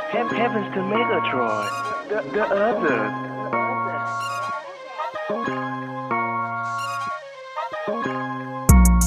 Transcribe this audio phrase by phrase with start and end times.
[0.00, 2.08] Heavens to Megatron.
[2.08, 3.34] The, the other.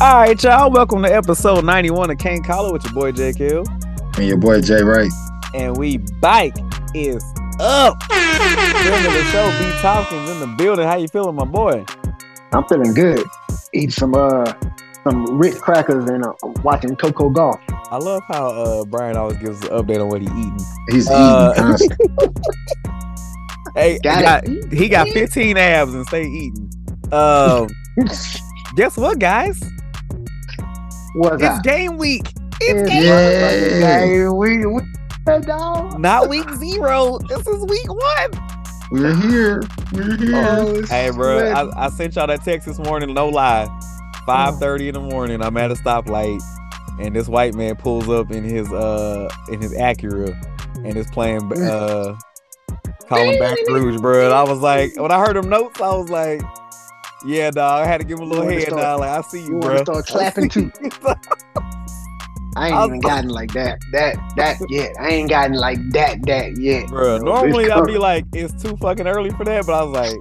[0.01, 0.71] All right, y'all.
[0.71, 4.17] Welcome to episode 91 of Can't Call It with your boy JQ.
[4.17, 5.11] And your boy Jay Wright.
[5.53, 6.55] And we bike
[6.93, 7.21] is
[7.59, 8.01] up.
[8.03, 10.87] Friend of the show, B Tompkins in the building.
[10.87, 11.83] How you feeling, my boy?
[12.53, 13.25] I'm feeling good.
[13.73, 14.53] Eat some uh
[15.03, 16.31] some Ritz crackers and uh,
[16.63, 17.59] watching Coco Gauff.
[17.89, 20.57] I love how uh Brian always gives us an update on what he eating.
[20.89, 22.33] He's Uh, eating constantly.
[23.75, 26.69] Hey, Got he, got, he got 15 abs and stay eating.
[27.11, 27.67] Um,
[28.75, 29.59] guess what, guys?
[31.15, 31.63] What's It's that?
[31.63, 32.33] game week.
[32.59, 32.87] It's Yeah.
[32.89, 33.99] game Yeah.
[33.99, 34.81] Hey, we, we
[35.41, 35.99] dog.
[35.99, 37.19] not week zero.
[37.29, 38.31] This is week one.
[38.91, 39.61] We're here.
[39.93, 40.31] We're here.
[40.35, 41.39] Oh, Hey, bro.
[41.51, 43.13] I, I sent y'all that text this morning.
[43.13, 43.67] No lie,
[44.25, 45.41] five thirty in the morning.
[45.43, 46.41] I'm at a stoplight,
[46.99, 50.33] and this white man pulls up in his uh in his Acura,
[50.85, 52.15] and is playing uh
[53.07, 54.25] calling Baton Rouge, bro.
[54.25, 56.41] And I was like, when I heard him notes, I was like,
[57.25, 57.83] yeah, dog.
[57.83, 58.99] I had to give him a little head start- nod.
[58.99, 59.77] Like, I see you, you bro.
[59.83, 60.71] start clapping too.
[62.55, 64.91] I ain't I'll- even gotten like that, that, that yet.
[64.99, 66.87] I ain't gotten like that, that yet.
[66.87, 69.83] Bro, You know, normally I'd be like, it's too fucking early for that, but I
[69.83, 70.17] was like,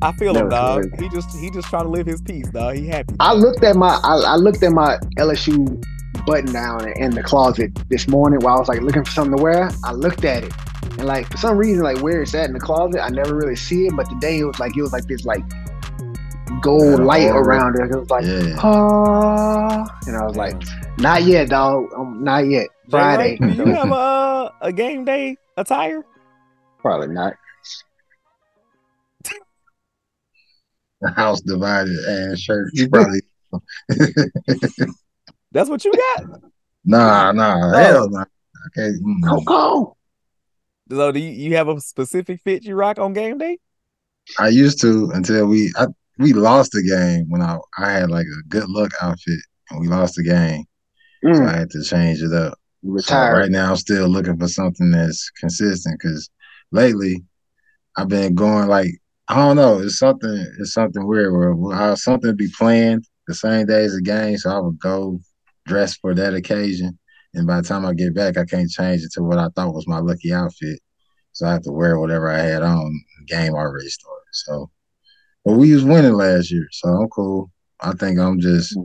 [0.00, 1.00] I feel him, No, it's dog.
[1.02, 2.76] He just he just trying to live his peace, dog.
[2.76, 3.14] He happy.
[3.20, 5.84] I looked at my, I, I looked at my LSU
[6.28, 9.42] button down in the closet this morning while I was like looking for something to
[9.42, 9.70] wear.
[9.84, 10.52] I looked at it,
[10.98, 13.56] and like for some reason, like where it's at in the closet, I never really
[13.56, 13.94] see it.
[13.96, 15.42] But today it was like it was like this like
[16.62, 17.42] gold Yeah, light aura.
[17.44, 17.90] around it.
[17.90, 18.56] It was like, Yeah.
[18.58, 20.60] ah, and I was like,
[20.98, 21.86] not yet, dog.
[21.96, 22.66] Um, not yet.
[22.90, 23.38] Friday.
[23.40, 26.04] Wright, do you have a uh, a game day attire?
[26.80, 27.34] Probably not.
[31.00, 32.70] The house divided and shirt.
[32.72, 33.20] You probably
[35.58, 36.40] That's what you got.
[36.84, 38.24] nah, nah, hell nah.
[38.68, 38.92] Okay.
[39.04, 39.28] mm.
[39.28, 39.96] Coco.
[40.88, 43.58] So do you, you have a specific fit you rock on game day?
[44.38, 48.26] I used to until we I, we lost the game when I I had like
[48.26, 49.40] a good luck outfit
[49.70, 50.62] and we lost the game.
[51.24, 52.56] So Mm, I had to change it up.
[52.98, 56.30] So right now I'm still looking for something that's consistent because
[56.70, 57.24] lately
[57.96, 58.92] I've been going like
[59.26, 63.66] I don't know, it's something it's something weird where I, something be planned the same
[63.66, 65.20] day as the game, so I would go
[65.68, 66.98] dress for that occasion.
[67.34, 69.74] And by the time I get back, I can't change it to what I thought
[69.74, 70.80] was my lucky outfit.
[71.32, 73.00] So I have to wear whatever I had on.
[73.20, 74.24] The game already started.
[74.32, 74.70] So
[75.44, 77.50] but we was winning last year, so I'm cool.
[77.80, 78.84] I think I'm just Mm.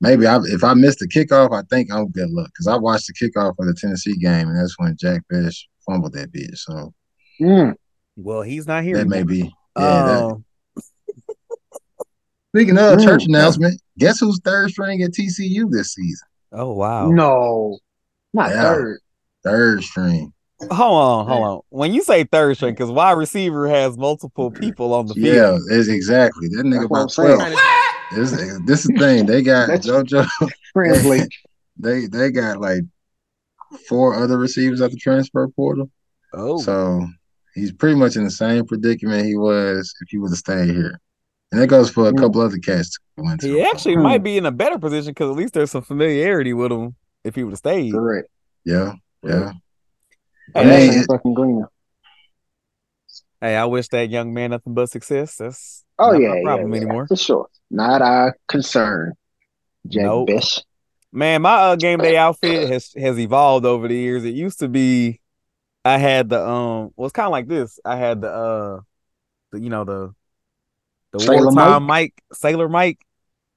[0.00, 3.06] maybe I, if I missed the kickoff, I think I'm good luck because I watched
[3.06, 5.52] the kickoff for the Tennessee game, and that's when Jack Bech
[5.86, 6.56] fumbled that bitch.
[6.58, 6.92] So
[7.40, 7.74] Mm,
[8.16, 8.96] Well, he's not here.
[8.96, 9.52] that may be.
[9.78, 10.02] Yeah.
[10.02, 10.44] that- Um,
[12.54, 13.04] speaking of Mm.
[13.04, 16.26] church announcement, guess who's third string at TCU this season?
[16.52, 17.08] oh wow.
[17.10, 17.78] no,
[18.32, 18.62] not Yeah.
[18.62, 19.00] third.
[19.44, 20.32] Third string.
[20.72, 20.72] Hold
[21.02, 21.60] on, hold on.
[21.68, 25.62] When you say third string, because wide receiver has multiple people on the field.
[25.70, 27.36] Yeah, it's exactly that nigga That's about saying.
[27.36, 27.58] twelve.
[28.14, 28.30] This,
[28.66, 29.26] this is the thing.
[29.26, 30.26] They got That's- JoJo.
[30.72, 31.28] Translate.
[31.80, 32.80] They they got like
[33.88, 35.88] four other receivers at the transfer portal.
[36.34, 37.06] Oh, So
[37.54, 41.00] he's pretty much in the same predicament he was if he would have stayed here.
[41.50, 44.02] And that goes for a couple other cats who went to he actually Hmm.
[44.02, 46.94] might be in a better position because at least there's some familiarity with him
[47.24, 47.92] if he would have stayed.
[47.92, 48.28] Correct.
[48.64, 49.52] Yeah, yeah.
[50.54, 51.64] Hey, I And mean, it- fucking green.
[53.40, 55.36] Hey, I wish that young man nothing but success.
[55.36, 57.06] That's Oh not yeah, my yeah, problem yeah, anymore.
[57.06, 57.48] for sure.
[57.70, 59.14] Not our concern.
[59.86, 60.26] Jack Nope.
[60.28, 60.44] Bech.
[61.12, 64.24] Man, my uh, game day outfit has has evolved over the years.
[64.24, 65.20] It used to be,
[65.84, 67.78] I had the um, well, it's kind of like this.
[67.84, 68.80] I had the uh,
[69.52, 70.14] the you know the
[71.18, 72.98] the Sailor wartime Mike Sailor Mike,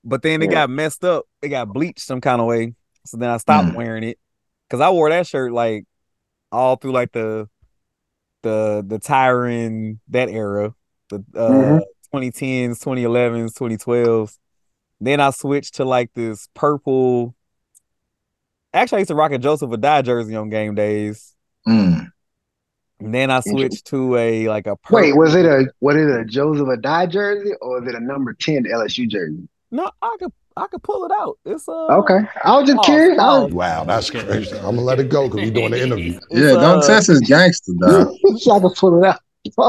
[0.03, 0.61] but then it Yeah.
[0.61, 1.25] got messed up.
[1.41, 2.73] It got bleached some kind of way.
[3.05, 3.75] So then I stopped Mm.
[3.75, 4.19] wearing it
[4.67, 5.85] because I wore that shirt like
[6.51, 7.47] all through like the
[8.43, 10.73] the the Tyrann that era,
[11.09, 11.81] the uh Mhm.
[12.13, 14.37] 2010s, 2011s, 2012s.
[14.99, 17.35] Then I switched to like this purple.
[18.73, 21.35] Actually, I used to rock a Joseph a Addai jersey on game days.
[21.67, 22.00] Mm.
[23.01, 24.97] And then I switched to a like a purple.
[24.97, 28.33] Wait, was it a was it a Joseph Addai jersey or was it a number
[28.33, 29.47] ten LSU jersey?
[29.71, 29.89] no?
[30.01, 31.39] I could I could pull it out.
[31.45, 33.19] It's uh Okay, I was just Oh, curious.
[33.19, 34.55] I was, Wow, that's crazy.
[34.57, 36.19] I'm gonna let it go because we're doing the interview.
[36.29, 38.15] it's, Yeah, don't uh, test his gangster, dog.
[38.37, 39.19] so I could pull it out.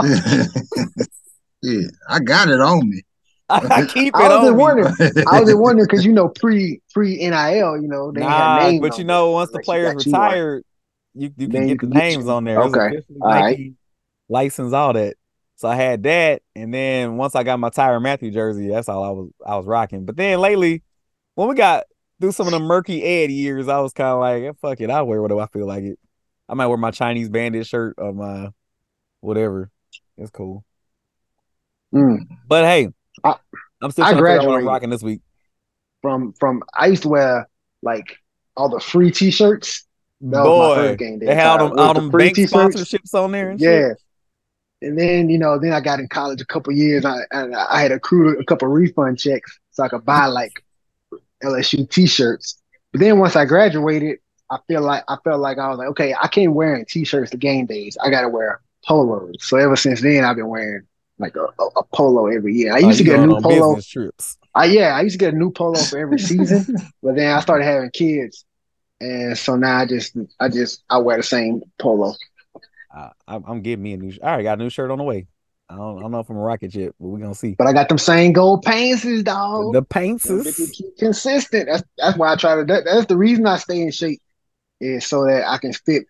[1.62, 3.02] yeah, I got it on me.
[3.48, 4.62] I keep it I was on just me.
[4.62, 4.94] wondering.
[5.28, 8.66] I was just wondering because you know pre pre NIL, you know they Nah, had
[8.72, 8.80] names.
[8.80, 10.20] but on you know, once the players got you one.
[10.22, 10.64] retired,
[11.14, 12.62] you you can get the names on there.
[12.62, 13.02] Okay.
[13.20, 13.72] All right.
[14.28, 15.16] License, all that.
[15.56, 19.04] So I had that, and then once I got my Tyrann Mathieu jersey, that's all
[19.04, 20.04] I was I was rocking.
[20.04, 20.82] But then lately,
[21.34, 21.84] when we got
[22.20, 24.90] through some of the murky Ed years, I was kind of like, eh, fuck it,
[24.90, 25.98] I'll wear whatever I feel like it.
[26.48, 28.48] I might wear my Chinese bandit shirt or my
[29.20, 29.70] whatever.
[30.16, 30.64] It's cool.
[31.94, 32.26] Mm.
[32.46, 32.88] But hey,
[33.22, 33.36] I-
[33.82, 34.66] I'm still I trying to figure out what I'm graduated.
[34.66, 35.20] rocking this week.
[36.00, 37.48] From from I used to wear
[37.82, 38.16] like
[38.56, 39.86] all the free T-shirts.
[40.22, 41.26] That Boy, game day.
[41.26, 42.52] they had all them, all the them free bank T-shirts.
[42.52, 43.50] sponsorships on there.
[43.50, 43.98] And shit.
[44.80, 44.88] Yeah.
[44.88, 47.04] And then you know, then I got in college a couple years.
[47.04, 50.62] I I had accrued a couple refund checks so I could buy like
[51.42, 52.60] LSU T-shirts.
[52.92, 54.18] But then once I graduated,
[54.50, 57.36] I feel like I felt like I was like, okay, I can't wear T-shirts to
[57.36, 57.96] game days.
[58.02, 59.36] I got to wear polos.
[59.40, 60.82] So ever since then, I've been wearing
[61.18, 62.72] like a, a, a polo every year.
[62.74, 63.80] I Oh, used to get a new polo.
[63.80, 64.36] trips.
[64.54, 67.40] I yeah, I used to get a new polo for every season, but then I
[67.40, 68.44] started having kids,
[69.02, 72.14] and so now I just I just I wear the same polo.
[72.94, 74.12] I, I'm I'm getting me a new.
[74.22, 75.26] I already got a new shirt on the way.
[75.68, 77.54] I don't, I don't know if I'm a rocket yet, but we're gonna see.
[77.56, 79.72] But I got them same gold pants, dog.
[79.72, 81.66] The paints Them bitches is keep consistent.
[81.66, 82.64] That's that's why I try to.
[82.64, 84.20] That, that's the reason I stay in shape,
[84.80, 86.04] is so that I can fit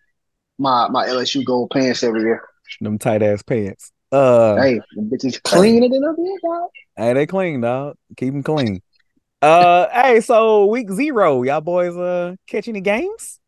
[0.59, 2.43] my my LSU gold pants every year.
[2.79, 3.91] them tight ass pants.
[4.11, 6.69] Uh, Hey, bitches cleaner than a bit, dog.
[6.95, 7.95] Hey, they clean, dog.
[8.17, 8.81] Keep them clean.
[9.43, 13.39] Uh, hey, so week zero, y'all boys, uh, catch any games?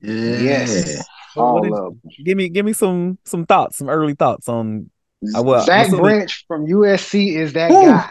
[0.00, 0.12] Yeah.
[0.12, 0.96] Yes.
[0.98, 1.04] What-
[1.34, 4.90] what All did- of give me, give me some, some thoughts, some early thoughts on.
[5.34, 7.86] I will- I'm Zach assuming- Branch from USC is that Woo.
[7.86, 8.10] guy.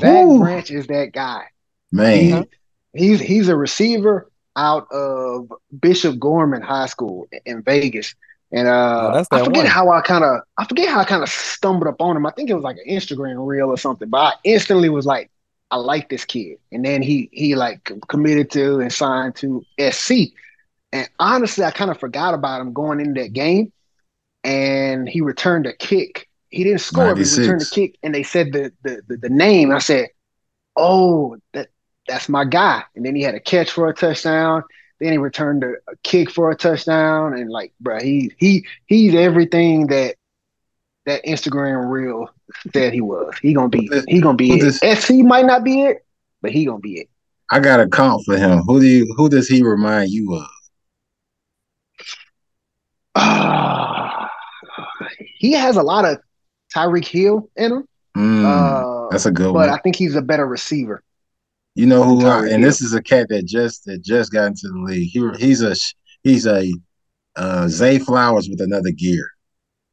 [0.00, 0.40] Zach Woo.
[0.40, 1.44] Branch is that guy.
[1.92, 2.46] Man.
[2.92, 8.14] He, he's he's a receiver out of Bishop Gorman High School in Vegas.
[8.50, 9.66] And uh, Oh, that's I forget one.
[9.66, 12.26] how I kind of I forget how I kind of stumbled upon him.
[12.26, 14.08] I think it was like an Instagram reel or something.
[14.08, 15.30] But I instantly was like,
[15.70, 16.58] I like this kid.
[16.72, 20.32] And then he he like committed to and signed to SC.
[20.92, 23.72] And honestly, I kind of forgot about him going into that game.
[24.44, 26.28] And he returned a kick.
[26.50, 27.96] He didn't score, but he returned a kick.
[28.02, 29.72] And they said the the the, the name.
[29.72, 30.08] I said,
[30.76, 31.68] Oh, that
[32.06, 32.84] that's my guy.
[32.96, 34.62] And then he had a catch for a touchdown.
[35.00, 37.34] Then he returned a, a kick for a touchdown.
[37.34, 40.16] And like, bro, he he he's everything that
[41.08, 42.28] that Instagram reel
[42.72, 43.34] said he was.
[43.40, 44.98] He gonna be he gonna be it.
[45.00, 46.04] SC might not be it,
[46.42, 47.08] but he gonna be it.
[47.50, 48.58] I got a comp for him.
[48.66, 50.46] Who do you who does he remind you of?
[53.14, 54.30] Ah,
[55.38, 56.18] he has a lot of
[56.74, 57.88] Tyreek Hill in him.
[58.16, 59.68] Mm, Uh, that's a good but one.
[59.68, 61.02] But I think he's a better receiver.
[61.74, 62.26] You know who?
[62.26, 65.08] I, and this is a cat that just that just got into the league.
[65.10, 65.74] He he's a
[66.22, 66.70] he's a
[67.36, 69.30] uh, Zay Flowers with another gear.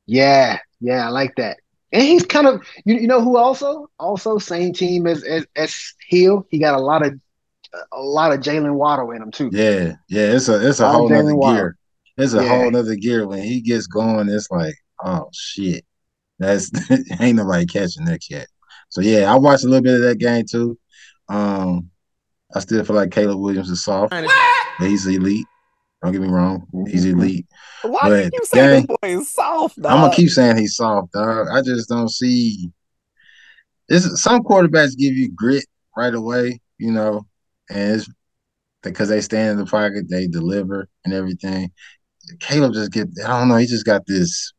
[0.07, 1.57] Yeah, yeah, I like that.
[1.91, 5.93] And he's kind of you, you know who also also same team as as, as
[6.07, 6.45] Hill.
[6.49, 7.13] He got a lot of
[7.91, 9.49] a lot of Jaylen Waddle in him too.
[9.51, 10.33] Yeah, yeah.
[10.33, 11.77] It's a it's a I'm whole telling nother you gear.
[12.17, 12.57] It's a Yeah.
[12.57, 13.27] whole nother gear.
[13.27, 15.85] When he gets going, it's like, oh shit,
[16.39, 16.71] that's
[17.19, 18.47] ain't nobody catching that cat.
[18.89, 20.77] So yeah, I watched a little bit of that game too.
[21.29, 21.89] Um,
[22.53, 25.47] I still feel like Caleb Williams is soft, but he's elite.
[26.05, 27.13] Don't get me wrong, he's Mhm.
[27.13, 27.47] elite.
[27.81, 29.81] Why But, do you keep saying gang, this boy is soft?
[29.81, 29.91] Dog?
[29.91, 31.47] I'm gonna keep saying he's soft, dog.
[31.51, 32.71] I just don't see.
[33.89, 35.65] This some quarterbacks give you grit
[35.97, 37.25] right away, you know,
[37.71, 38.07] and it's
[38.83, 41.71] because they stand in the pocket, they deliver and everything.
[42.39, 44.53] Caleb just get, I don't know, he just got this.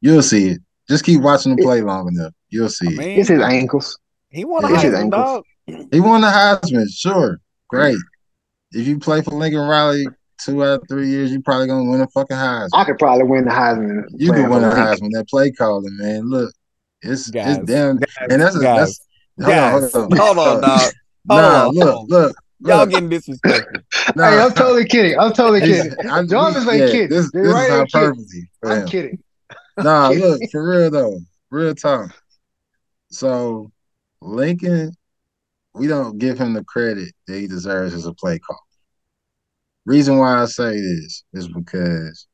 [0.00, 0.62] You'll see it.
[0.88, 2.32] Just keep watching him play long enough.
[2.48, 3.18] You'll see I it.
[3.18, 3.98] It's his ankles.
[4.30, 5.44] he won a It's Heisman, dog.
[5.66, 7.38] He won the Heisman, sure,
[7.68, 7.98] great.
[8.70, 10.06] If you play for Lincoln Riley
[10.44, 12.68] two out of three years, you're probably gonna win a fucking Heisman.
[12.74, 14.04] I could probably win the Heisman.
[14.16, 15.08] You playing can win for a Lincoln.
[15.08, 15.12] Heisman.
[15.12, 16.28] That play calling, man.
[16.28, 16.52] Look,
[17.02, 17.96] it's Guys, it's damn.
[17.96, 19.00] guys, And that's a, guys,
[19.38, 19.92] that's hold on, guys.
[19.92, 20.92] hold on, Hold on, dog.
[21.28, 22.90] Hold Nah, on, look, look, Y'all look.
[22.90, 23.80] getting disrespectful.
[24.16, 25.18] Nah, Hey, I'm totally kidding.
[25.18, 25.92] I'm totally kidding.
[26.08, 27.08] I'm- Jarvis ain't yeah, kidding.
[27.08, 28.08] This, this right is ain't kidding.
[28.08, 28.80] hyperbole.
[28.80, 29.18] I'm kidding.
[29.78, 30.24] Nah, kidding.
[30.24, 31.18] look, for real though,
[31.50, 32.10] real talk.
[33.10, 33.70] So
[34.20, 34.92] Lincoln,
[35.74, 38.60] we don't give him the credit that he deserves as a play call.
[39.84, 42.26] Reason why I say this is because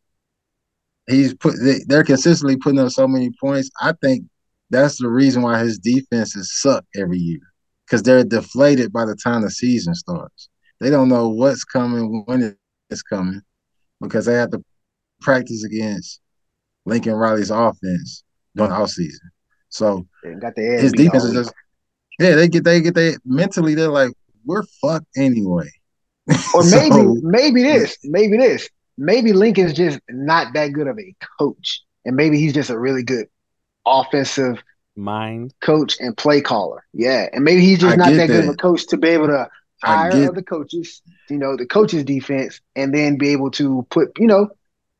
[1.09, 3.71] he's put they, they're consistently putting up so many points.
[3.81, 4.25] I think
[4.71, 7.40] that's the reason why his defenses suck every year
[7.87, 10.49] because they're deflated by the time the season starts.
[10.81, 12.57] They don't know what's coming when
[12.90, 13.40] it's coming
[14.00, 14.62] because they have to
[15.21, 16.21] practice against
[16.85, 18.23] Lincoln Riley's offense
[18.55, 19.28] during the offseason.
[19.71, 21.55] So They got the his defense is just
[22.19, 24.11] yeah, they get they get they mentally they're like,
[24.45, 25.69] we're fucked anyway.
[26.55, 31.15] Or So- maybe, maybe this, maybe this, maybe Lincoln's just not that good of a
[31.39, 33.27] coach, and maybe he's just a really good
[33.87, 34.63] offensive
[34.97, 35.55] Mind.
[35.61, 36.85] coach and play caller.
[36.93, 39.09] Yeah, and maybe he's just I not get that good of a coach to be
[39.09, 39.49] able to
[39.83, 44.19] hire get- other coaches, you know, the coaches' defense, and then be able to put,
[44.19, 44.49] you know,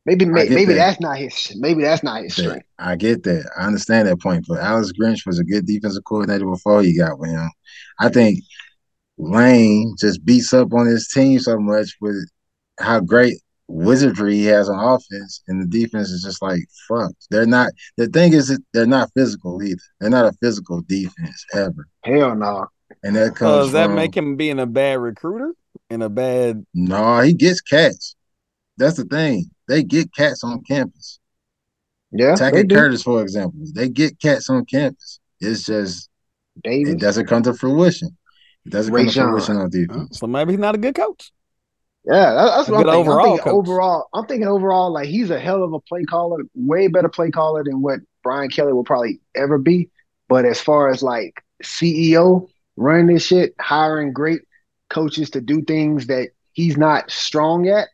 [0.05, 0.75] maybe may, maybe that.
[0.75, 2.65] that's not his, maybe that's not his strength.
[2.79, 3.51] I get that.
[3.57, 4.45] I understand that point.
[4.47, 7.49] But Alex Grinch was a good defensive coordinator before he got with him.
[7.99, 8.39] I think
[9.19, 12.27] Lane just beats up on his team so much with
[12.79, 13.35] how great
[13.67, 17.11] wizardry he has on offense, and the defense is just like fuck.
[17.29, 17.71] They're not.
[17.97, 19.81] The thing is, that they're not physical either.
[19.99, 22.67] They're not a physical defense ever, Hell no.
[23.03, 23.65] and that So comes.
[23.65, 25.53] does that from, make him being a bad recruiter
[25.89, 26.65] and a bad?
[26.73, 28.15] No, he gets cats.
[28.77, 29.51] That's the thing.
[29.67, 31.19] They get cats on campus.
[32.11, 32.69] Yeah, they Tackett.
[32.73, 35.19] Curtis, for example, they get cats on campus.
[35.41, 36.09] It's just
[36.63, 36.93] Davis.
[36.93, 38.17] it doesn't come to fruition.
[38.69, 39.29] It doesn't come to Rayshawn.
[39.31, 40.19] fruition on defense.
[40.19, 41.31] So maybe he's not a good coach.
[42.05, 43.09] Yeah, that- that's A what I'm good thinking.
[43.09, 44.09] overall I'm thinking overall.
[44.13, 47.63] I'm thinking overall, like he's a hell of a play caller, way better play caller
[47.63, 49.89] than what Brian Kelly will probably ever be.
[50.27, 52.47] But as far as like CEO
[52.77, 54.41] running this shit, hiring great
[54.89, 57.87] coaches to do things that he's not strong at,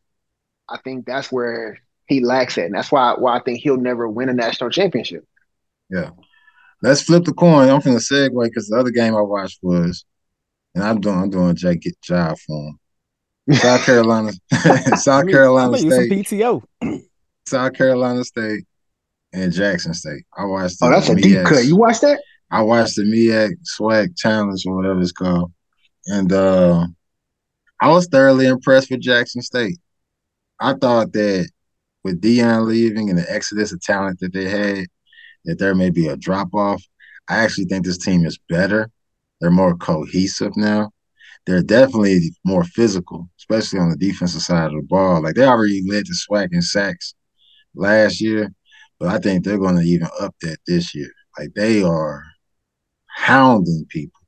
[0.70, 1.78] I think that's where
[2.08, 5.26] he lacks it, and that's why why I think he'll never win a national championship.
[5.90, 6.10] Yeah,
[6.82, 7.70] let's flip the coin.
[7.70, 10.04] I'm finna segue because the other game I watched was,
[10.76, 12.80] and I'm doing I'm doing get job for him.
[13.56, 14.32] South Carolina,
[14.98, 16.64] South Carolina I mean, some State, PTO.
[17.48, 18.66] South Carolina State,
[19.34, 20.24] and Jackson State.
[20.38, 20.78] I watched.
[20.82, 21.66] Oh, that's a deep cut.
[21.66, 22.22] You watched that?
[22.52, 25.52] I watched the MEAC SWAC Challenge or whatever it's called,
[26.08, 26.86] and uh,
[27.82, 29.78] I was thoroughly impressed with Jackson State.
[30.60, 31.50] I thought that
[32.04, 34.86] with Deion leaving and the exodus of talent that they had,
[35.46, 36.84] that there may be a drop off.
[37.28, 38.90] I actually think this team is better.
[39.40, 40.92] They're more cohesive now.
[41.46, 45.22] They're definitely more physical, especially on the defensive side of the ball.
[45.22, 47.14] Like they already led the SWAC in sacks
[47.76, 48.50] last year,
[49.00, 51.12] but I think they're going to even up that this year.
[51.38, 52.24] Like they are
[53.08, 54.20] hounding people.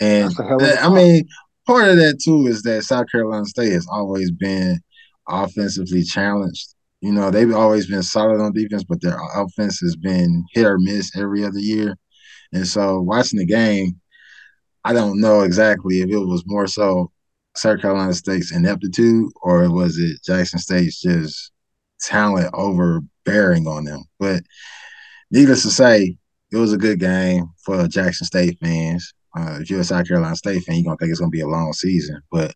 [0.00, 1.28] And That's a hell of a that- I mean,
[1.66, 4.78] part of that too is that South Carolina State has always been
[5.28, 6.74] offensively challenged.
[7.00, 10.78] You know, they've always been solid on defense, but their offense has been hit or
[10.78, 11.96] miss every other year.
[12.52, 14.00] And so watching the game,
[14.86, 17.10] I don't know exactly if it was more so
[17.56, 21.52] South Carolina State's ineptitude or was it Jackson State's just
[22.00, 24.04] talent overbearing on them.
[24.18, 24.42] But
[25.30, 26.16] needless to say,
[26.52, 29.12] it was a good game for Jackson State fans.
[29.36, 31.48] Uh, if you're a South Carolina State fan, you're gonna think it's gonna be a
[31.48, 32.20] long season.
[32.30, 32.54] But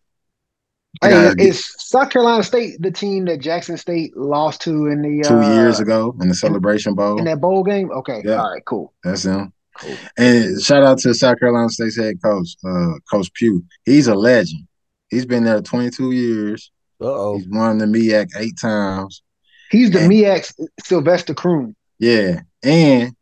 [1.01, 5.23] Hey, get- is South Carolina State the team that Jackson State lost to in the
[5.27, 7.91] two uh, years ago in the Celebration Bowl, in that bowl game?
[7.91, 8.93] Okay, all right, cool.
[9.03, 9.53] that's them.
[9.77, 9.95] Cool.
[10.17, 13.61] And shout out to South Carolina State's head coach, uh, Coach Pough.
[13.85, 14.67] He's a legend.
[15.09, 16.71] He's been there 22 years.
[17.01, 17.37] Uh oh.
[17.37, 19.23] He's won the MEAC eight times.
[19.71, 21.75] He's the And- MEAC Sylvester Croom.
[21.99, 23.15] Yeah, and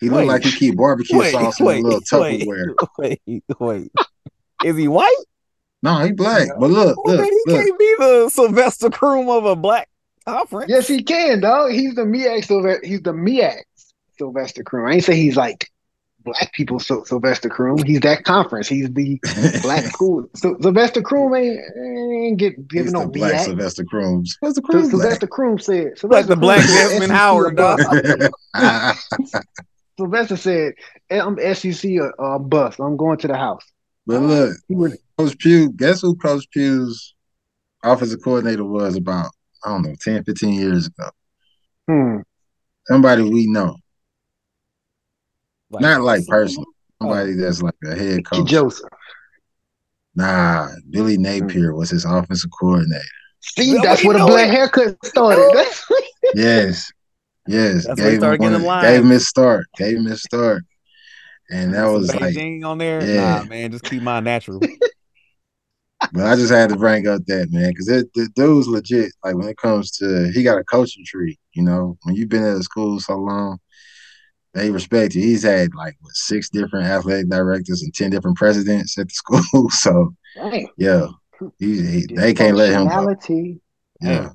[0.00, 2.88] he looked like he keep barbecue Wait, sauce in wait, a little wait, Tupperware.
[2.98, 3.22] wait,
[3.60, 3.92] wait.
[4.64, 5.14] Is he white?
[5.82, 6.48] No, he black.
[6.58, 7.64] But look, Well, look, then he look.
[7.66, 9.88] can't be the Sylvester Croom of a black
[10.26, 10.70] conference.
[10.70, 11.72] Yes, he can, dog.
[11.72, 12.86] He's the MEAC Sylvester.
[12.86, 13.60] He's the MEAC
[14.18, 14.88] Sylvester Croom.
[14.88, 15.68] I ain't say he's like
[16.24, 17.82] black people Syl- Sylvester Croom.
[17.84, 18.66] He's that conference.
[18.68, 19.18] He's the
[19.62, 20.28] black school.
[20.34, 23.44] So Sylvester Croom ain't, ain't get He's giving no black MEAC.
[23.44, 24.24] Sylvester Croom.
[24.26, 24.90] Sylvester So Croom.
[24.90, 25.84] Sylvester Croom said.
[25.84, 27.78] Like Sylvester the black Croom said Desmond Howard, above.
[28.54, 28.96] dog.
[29.98, 30.72] Sylvester said,
[31.10, 32.80] "I'm SEC a, a bust.
[32.80, 33.64] I'm going to the house."
[34.06, 34.96] but look, He would.
[35.16, 37.14] Coach Pough, guess who Coach Pough's
[37.84, 39.30] offensive coordinator was about,
[39.64, 41.10] I don't know, 10, 15 years ago?
[41.88, 42.16] Hmm.
[42.88, 43.76] Somebody we know.
[45.70, 46.66] Like, Not like personally.
[47.00, 47.06] Oh.
[47.06, 48.48] Somebody that's like a head coach.
[48.48, 48.88] Joseph.
[50.14, 51.22] Nah, Billy hmm.
[51.22, 53.02] Napier was his offensive coordinator.
[53.40, 54.54] See, Yeah, that's where the black it.
[54.54, 55.66] haircut started.
[56.34, 56.90] Yes.
[57.46, 57.86] Yes.
[57.86, 58.84] That's when he started one getting of- in line.
[58.84, 59.66] gave him his start.
[59.76, 60.62] Gave him his start.
[61.50, 63.04] And that Some was like Beijing on there.
[63.04, 63.40] Yeah.
[63.40, 64.60] Nah, man, just keep mine natural.
[66.12, 69.12] But I just had to bring up that man because the dude's legit.
[69.24, 71.38] Like when it comes to, he got a coaching tree.
[71.54, 73.58] You know, when you've been at a school so long,
[74.54, 75.22] they respect you.
[75.22, 79.70] He's had like what, six different athletic directors and ten different presidents at the school.
[79.70, 80.66] so Damn.
[80.76, 81.08] yeah,
[81.58, 83.08] he, he, they can't let him go.
[83.16, 83.60] Functionality.
[84.00, 84.30] Yeah,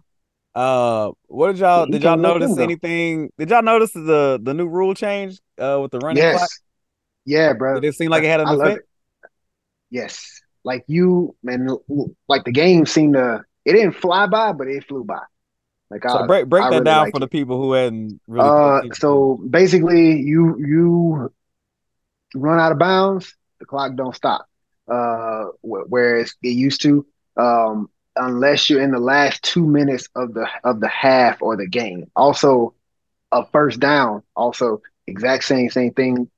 [0.55, 2.63] Uh, what did y'all did y'all can't let them notice go.
[2.63, 3.31] anything?
[3.37, 6.37] Did y'all notice the the new rule change uh with the running Yes.
[6.37, 6.49] clock?
[7.25, 7.79] Yeah, bro.
[7.79, 8.77] Did it seem like it had an I effect?
[8.79, 8.89] it.
[9.91, 10.41] Yes.
[10.63, 11.67] Like you, man,
[12.27, 15.21] like the game seemed to, it didn't fly by, but it flew by.
[15.89, 17.21] Like So I, break break I that really down for it.
[17.21, 18.51] the people who hadn't really.
[18.51, 21.31] Uh, so basically, you you
[22.35, 24.47] run out of bounds, the clock don't stop.
[24.91, 27.05] Uh, wh- whereas it used to,
[27.37, 31.67] um, unless you're in the last two minutes of the of the half or the
[31.67, 32.09] game.
[32.15, 32.73] Also,
[33.31, 36.29] a first down, also exact same same thing,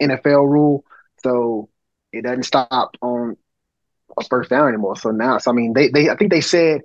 [0.00, 0.84] NFL rule.
[1.22, 1.68] So
[2.12, 3.36] it doesn't stop on
[4.18, 4.96] a first down anymore.
[4.96, 6.82] So now, so I mean, they they I think they said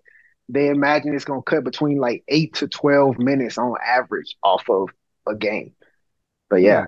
[0.49, 4.89] they imagine it's gonna cut between like eight to twelve minutes on average off of
[5.27, 5.73] a game.
[6.49, 6.85] But yeah,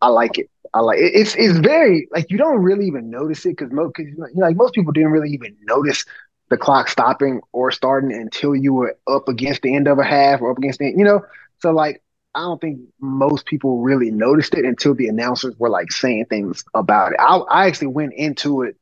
[0.00, 0.48] I like it.
[0.74, 1.12] I like it.
[1.14, 4.46] It's it's very like you don't really even notice it because most cause, you know,
[4.46, 6.04] like most people didn't really even notice
[6.50, 10.40] the clock stopping or starting until you were up against the end of a half
[10.40, 11.22] or up against the you know.
[11.60, 12.02] So like
[12.34, 16.64] I don't think most people really noticed it until the announcers were like saying things
[16.74, 17.18] about it.
[17.20, 18.76] I, I actually went into it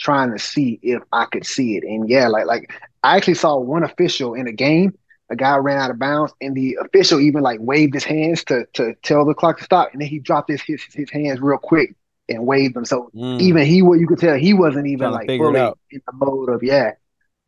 [0.00, 2.72] trying to see if I could see it, and yeah, like like
[3.04, 4.98] I actually saw one official in a game.
[5.30, 8.66] A guy ran out of bounds, and the official even like waved his hands to
[8.74, 11.58] to tell the clock to stop, and then he dropped his his, his hands real
[11.58, 11.96] quick
[12.28, 12.86] and waved them.
[12.86, 13.40] So Mm.
[13.40, 16.62] even he, what you could tell, he wasn't even like fully in the mode of
[16.64, 16.92] yeah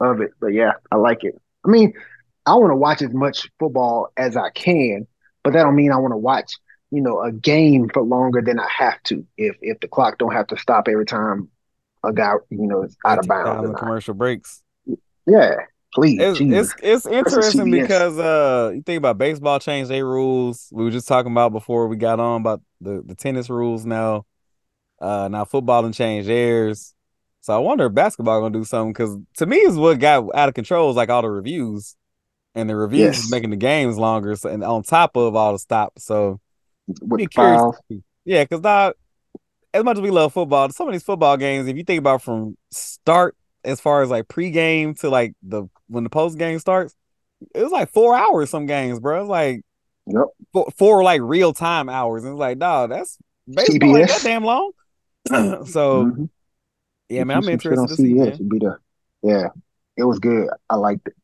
[0.01, 0.33] of it.
[0.41, 1.41] But yeah, I like it.
[1.67, 1.95] I mean,
[2.47, 5.07] I want to watch as much football as I can,
[5.45, 6.55] but that don't mean I want to watch
[6.91, 9.27] you know a game for longer than I have to.
[9.37, 11.51] If if the clock don't have to stop every time
[12.05, 13.79] a guy you know is out of bounds.
[13.79, 14.63] commercial breaks.
[15.27, 15.57] Yeah,
[15.95, 16.21] please.
[16.21, 20.69] It's it's, it's interesting because uh you think about baseball changed their rules.
[20.73, 24.25] We were just talking about before we got on about the, the tennis rules now.
[25.01, 26.95] Uh now football and changed theirs.
[27.43, 30.49] So I wonder if basketball gonna do something because to me is what got out
[30.49, 31.97] of control is like all the reviews.
[32.55, 33.31] And the reviews Yes.
[33.31, 36.05] making the games longer, so, and on top of all the stops.
[36.05, 36.41] So
[37.03, 37.61] with be curious.
[37.61, 37.77] fouls.
[38.25, 38.95] Yeah, because now,
[39.75, 42.23] as much as we love football, some of these football games, if you think about
[42.23, 46.95] from start as far as like pregame to like the when the post game starts,
[47.55, 48.49] it was like four hours.
[48.51, 49.63] Some games, bro, it's like
[50.07, 50.25] Yep.
[50.53, 53.19] four, four like real time hours, and it's like, dog, that's
[53.49, 54.71] baseball ain't that damn long.
[55.27, 56.31] so Mhm.
[57.09, 58.15] yeah, man, I'm interested to see.
[58.15, 58.49] CBS Man.
[58.49, 58.79] be the
[59.23, 59.49] yeah.
[59.97, 60.49] It was good.
[60.71, 61.15] I liked it.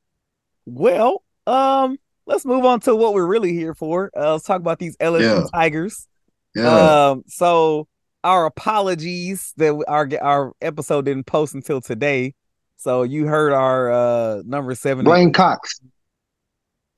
[0.65, 4.11] Well, um, let's move on to what we're really here for.
[4.17, 5.47] Uh, let's talk about these LSU Yeah.
[5.53, 6.09] Tigers.
[6.55, 7.11] Yeah.
[7.11, 7.87] Um, so
[8.25, 12.35] our apologies that our our episode didn't post until today.
[12.77, 15.05] So you heard our uh number seven.
[15.05, 15.81] Blaine Cox.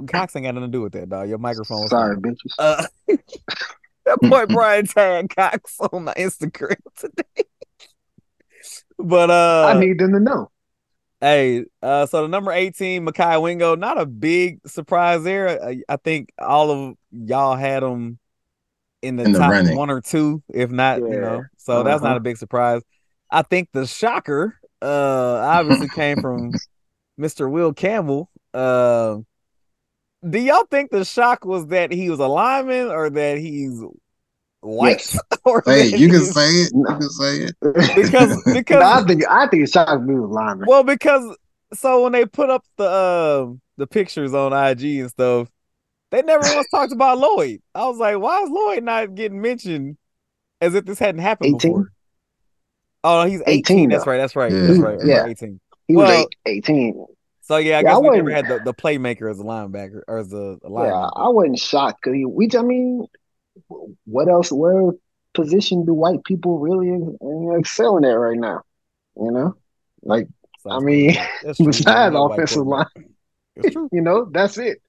[0.07, 1.29] Cox ain't got nothing to do with that, dog.
[1.29, 1.87] Your microphone.
[1.89, 2.53] Sorry, bitches.
[2.59, 2.87] Uh,
[4.07, 7.45] that boy Brian tagged Cox on my Instagram today.
[8.99, 10.51] but uh, I need them to know.
[11.21, 15.63] Hey, uh, so the number 18, Mekhi Wingo, not a big surprise there.
[15.63, 18.19] I, I think all of y'all had him
[19.05, 19.77] in the In the top running.
[19.77, 21.45] one or two, if not, you know.
[21.59, 22.17] So that's not Uh-huh.
[22.17, 22.83] a big surprise.
[23.31, 26.53] I think the shocker, uh, obviously came from
[27.21, 27.51] Mr.
[27.51, 28.31] Will Campbell.
[28.53, 29.19] Uh,
[30.29, 33.81] do y'all think the shock was that he was a lineman or that he's
[34.61, 34.91] white?
[35.13, 35.19] Yes.
[35.45, 36.73] or Hey, you can say it.
[36.75, 37.55] You can say it.
[37.95, 40.67] because because No, I think I think it shocked me with lineman.
[40.69, 41.37] Well, because
[41.75, 45.49] so when they put up the uh, the pictures on IG and stuff,
[46.15, 47.61] they never once talked about Lloyd.
[47.75, 49.97] I was like, why is Lloyd not getting mentioned
[50.61, 51.71] as if this hadn't happened 18?
[51.73, 51.93] before?
[53.03, 53.77] Oh, he's 18.
[53.79, 54.17] 18 that's right.
[54.19, 54.53] That's right.
[54.53, 54.61] Yeah.
[54.67, 54.99] That's right.
[55.05, 55.27] Yeah.
[55.27, 55.61] 18.
[55.89, 57.07] He was well- eight, 18.
[57.43, 59.43] So yeah, I Yeah, guess I we never wasn't- had the, the playmaker as a
[59.43, 61.09] linebacker or as a, a Yeah.
[61.15, 62.49] I wasn't shocked because we.
[62.57, 63.07] I mean,
[64.07, 64.51] what else?
[64.51, 64.93] Where
[65.35, 66.91] position do white people really
[67.23, 68.63] uh, excel at right now?
[69.17, 69.55] You know,
[70.03, 70.27] like
[70.61, 71.67] So I mean, that's true.
[71.67, 72.87] besides We got white offensive line, quarterback.
[72.97, 73.14] It's true.
[73.63, 74.83] You know, that's it.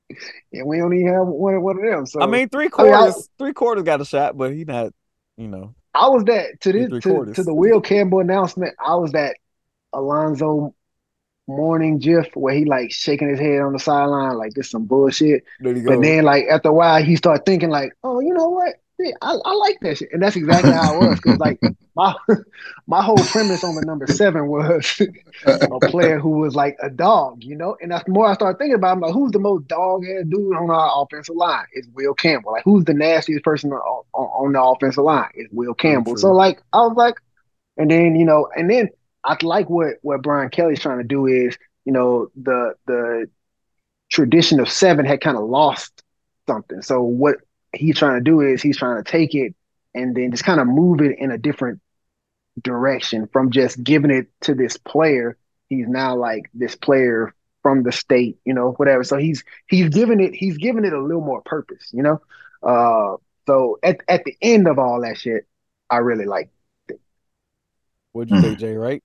[0.53, 2.05] And we only have one one of them.
[2.05, 4.63] So I mean, three I mean, I- quarters, three quarters got a shot, but he
[4.65, 4.93] not,
[5.37, 5.75] you know.
[5.93, 8.75] I was that to this to, to the Will Campbell announcement.
[8.83, 9.37] I was that
[9.93, 10.75] Alonzo
[11.47, 15.43] Mourning gif where he like shaking his head on the sideline like this some bullshit.
[15.59, 15.95] There you go.
[15.95, 18.75] But then like after a while he started thinking like, oh, you know what?
[18.97, 20.09] Yeah, I, I like that shit.
[20.13, 21.19] And that's exactly how it was.
[21.19, 21.59] Cause like
[21.95, 22.15] my
[22.87, 25.01] my whole premise on the number seven was
[25.45, 27.75] a player who was like a dog, you know?
[27.81, 30.05] And that's the more I started thinking about it, I'm like, who's the most dog
[30.05, 31.65] ass dude on our offensive line?
[31.73, 32.53] It's Will Campbell.
[32.53, 35.29] Like who's the nastiest person on, on, on the offensive line?
[35.35, 36.13] It's Will Campbell.
[36.13, 36.21] true.
[36.21, 37.15] So like I was like,
[37.77, 38.89] and then, you know, and then
[39.25, 43.29] I like what what Brian Kelly's trying to do is, you know, the the
[44.09, 46.03] tradition of seven had kind of lost
[46.47, 46.81] something.
[46.81, 47.37] So what
[47.75, 49.53] he's trying to do is he's trying to take it
[49.93, 51.79] and then just kind of move it in a different
[52.61, 55.37] direction from just giving it to this player.
[55.69, 57.33] He's now like this player
[57.63, 59.03] from the state, you know, whatever.
[59.03, 62.21] So he's he's giving it he's giving it a little more purpose, you know.
[62.63, 65.45] Uh, so at at the end of all that shit,
[65.89, 66.49] I really like.
[66.89, 66.99] It.
[68.13, 68.39] What'd you Hmm.
[68.39, 68.75] think, Jay?
[68.75, 69.03] Right?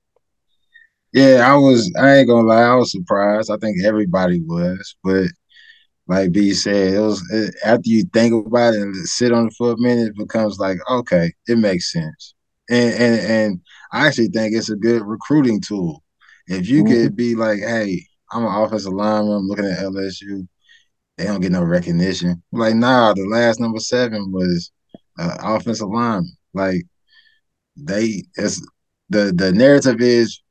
[1.12, 1.92] Yeah, I was.
[2.00, 2.62] I ain't gonna lie.
[2.62, 3.50] I was surprised.
[3.50, 5.26] I think everybody was, but
[6.10, 9.54] like B said, it was it, after you think about it and sit on it
[9.56, 12.34] for a minute, it becomes like, okay, it makes sense.
[12.68, 13.60] And and and
[13.92, 16.02] I actually think it's a good recruiting tool.
[16.48, 19.36] If you could be like, hey, I'm an offensive lineman.
[19.36, 20.48] I'm looking at LSU.
[21.16, 22.42] They don't get no recognition.
[22.50, 24.72] Like, nah, the last number seven was
[25.16, 26.36] uh, offensive lineman.
[26.54, 26.82] Like,
[27.76, 28.60] they it's
[29.10, 30.42] the the narrative is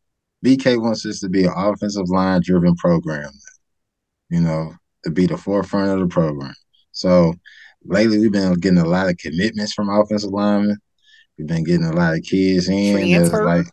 [0.46, 3.32] BK wants this to be an offensive line driven program,
[4.30, 6.54] you know, to be the forefront of the program.
[6.92, 7.34] So
[7.86, 10.78] lately we've been getting a lot of commitments from offensive linemen.
[11.38, 13.66] We've been getting a lot of kids in that's like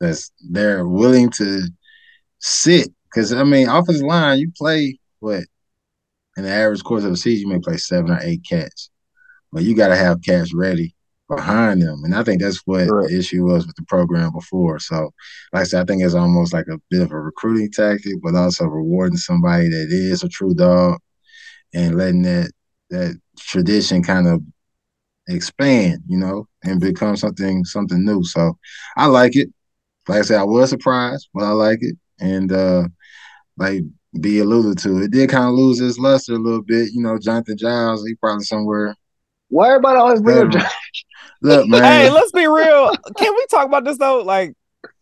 [0.00, 1.62] that's they're willing to
[2.40, 5.44] sit because I mean, offensive line, you play what
[6.36, 8.90] in the average course of the season, you may play seven or eight cats,
[9.52, 10.95] but you got to have cats ready
[11.28, 13.10] behind them, and I think that's what Correct.
[13.10, 14.78] the issue was with the program before.
[14.78, 15.12] So,
[15.52, 18.34] like I said, I think it's almost like a bit of a recruiting tactic, but
[18.34, 20.98] also rewarding somebody that is a true dog
[21.74, 22.50] and letting that
[22.90, 24.42] that tradition kind of
[25.28, 28.22] expand, you know, and become something something new.
[28.24, 28.56] So
[28.96, 29.48] I like it.
[30.08, 31.96] Like I said, I was surprised, but I like it.
[32.20, 32.84] And uh
[33.58, 33.82] like
[34.20, 36.90] be alluded to, it did kind of lose its luster a little bit.
[36.92, 38.94] You know, Jonathan Giles, he probably somewhere.
[39.48, 40.68] Why everybody always bring up Seven.
[41.42, 41.82] Look, man.
[41.82, 42.92] Hey, let's be real.
[43.16, 44.22] Can we talk about this though?
[44.22, 44.54] Like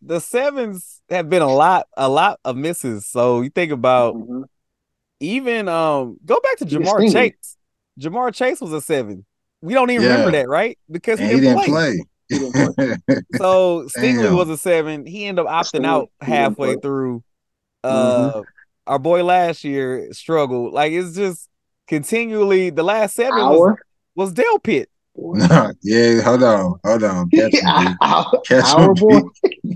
[0.03, 3.07] the sevens have been a lot, a lot of misses.
[3.07, 4.45] So you think about Mhm.
[5.21, 7.11] even um go back to Ja'Marr.
[7.13, 7.57] Chase.
[8.01, 9.25] Ja'Marr Chase was a seven.
[9.63, 10.11] We don't even Yeah.
[10.13, 10.79] remember that, right?
[10.91, 11.93] Because he he didn't, didn't play.
[11.97, 12.05] play.
[12.29, 14.37] He didn't So Stingley Damn.
[14.37, 15.07] was a seven.
[15.07, 17.23] He ended up opting Stingley, out halfway through.
[17.83, 17.91] Uh
[18.33, 18.41] Mm-hmm.
[18.87, 20.73] our boy last year struggled.
[20.75, 21.49] Like it's just
[21.87, 23.51] continually the last seven Hour.
[23.71, 23.79] was
[24.17, 24.87] Delpit.
[25.83, 27.31] yeah, hold on, hold on.
[27.35, 27.97] Catch him,
[28.47, 29.21] Catch him, boy.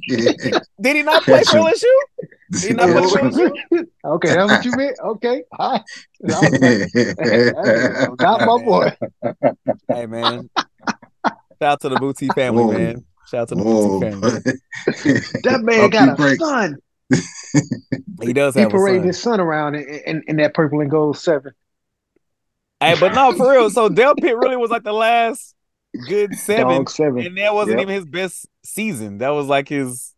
[0.09, 0.33] Yeah.
[0.81, 1.65] Did he not play Catch for him.
[1.67, 2.29] LSU?
[2.51, 3.87] Did he not play for LSU?
[4.05, 4.97] okay, that's what you meant.
[5.01, 5.83] Okay, all right.
[6.25, 6.53] I was
[8.19, 8.97] like, "Hey, my boy.
[9.89, 10.51] Hey man.
[11.61, 12.73] Shout out to the Booty family, Whoa.
[12.73, 13.05] man.
[13.29, 14.41] Shout out to the Whoa, Booty family.
[15.45, 16.39] That man Pump got a brakes.
[16.45, 16.79] son.
[18.23, 19.03] He does He have a son.
[19.07, 21.53] his son around in, in, in that purple and gold seven.
[22.81, 23.71] Hey, but no, for real.
[23.71, 25.55] So Delpit really was like the last
[26.05, 27.27] good seven, Dog seven.
[27.27, 27.81] and that wasn't Yep.
[27.81, 29.19] even his best season.
[29.19, 30.15] That was like his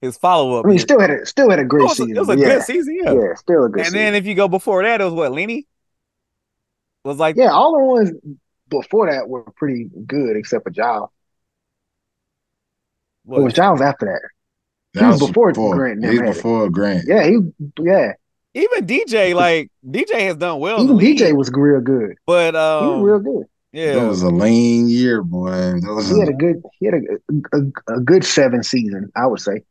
[0.00, 0.66] his follow up.
[0.66, 2.16] I mean, still had a still had a it great was, a, season.
[2.16, 3.12] it was a yeah, good season, yeah.
[3.12, 3.98] yeah, still a good and season.
[3.98, 5.66] then if you go before that, it was what Lenny
[7.04, 7.36] was like.
[7.36, 8.10] yeah, all the ones
[8.68, 11.10] before that were pretty good, except for Giles.
[13.24, 14.20] what, It was Giles after that.
[14.94, 16.42] That He was before Grant He never had was it.
[16.42, 17.06] before Grant.
[17.06, 17.38] Yeah, he
[17.80, 18.12] yeah.
[18.54, 20.82] Even DJ, like DJ has done well.
[20.82, 22.16] Even the league, DJ was real good.
[22.26, 23.46] but He was um, real good.
[23.72, 25.50] yeah, That was a lean year, boy.
[25.50, 29.10] That was He had a, a good he had a, a, a good seven season,
[29.16, 29.62] I would say.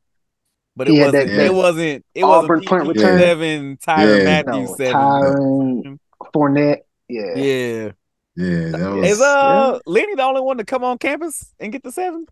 [0.76, 1.28] but he it wasn't.
[1.28, 2.06] that It wasn't.
[2.16, 3.20] It Auburn wasn't punt return.
[3.20, 3.78] seven.
[3.78, 4.24] Tyrann Yeah.
[4.24, 4.94] Matthews No, seven.
[4.94, 6.00] Tyron
[6.34, 6.80] Fournette.
[7.08, 7.36] Yeah.
[7.36, 7.92] Yeah,
[8.36, 11.84] yeah, that was is uh Lenny the only one to come on campus and get
[11.84, 12.26] the seven?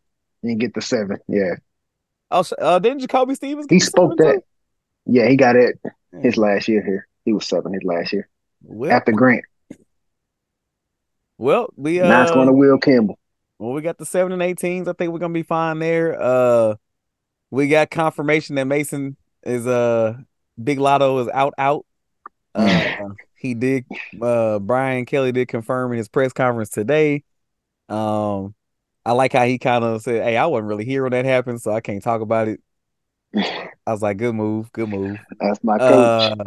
[0.43, 1.17] And get the seven.
[1.27, 1.55] Yeah.
[2.31, 3.65] Oh, uh, didn't Jacoby Stevens?
[3.67, 4.35] Get He the spoke seven, that.
[4.35, 4.43] too?
[5.05, 5.79] Yeah, he got it
[6.21, 7.07] his last year here.
[7.25, 8.29] He was seven his last year.
[8.61, 9.45] Well, After Grant.
[11.37, 13.17] well, we uh, now it's going to Will Campbell.
[13.57, 14.87] Well, we got the seven and eighteens.
[14.87, 16.21] I think we're gonna be fine there.
[16.21, 16.75] Uh,
[17.51, 20.15] we got confirmation that Mason is uh
[20.61, 21.85] Big Lotto is out out.
[22.55, 22.95] Uh,
[23.35, 23.85] he did.
[24.21, 27.23] Uh, Brian Kelly did confirm in his press conference today.
[27.87, 28.55] Um,
[29.05, 31.61] I like how he kind of said, "Hey, I wasn't really here when that happened,
[31.61, 32.61] so I can't talk about it."
[33.35, 35.91] I was like, "Good move, good move." That's my coach.
[36.39, 36.43] Uh,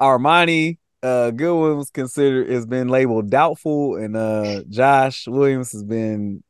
[0.00, 6.42] Armoni uh Goodwin was considered has been labeled doubtful, and uh Josh Williams has been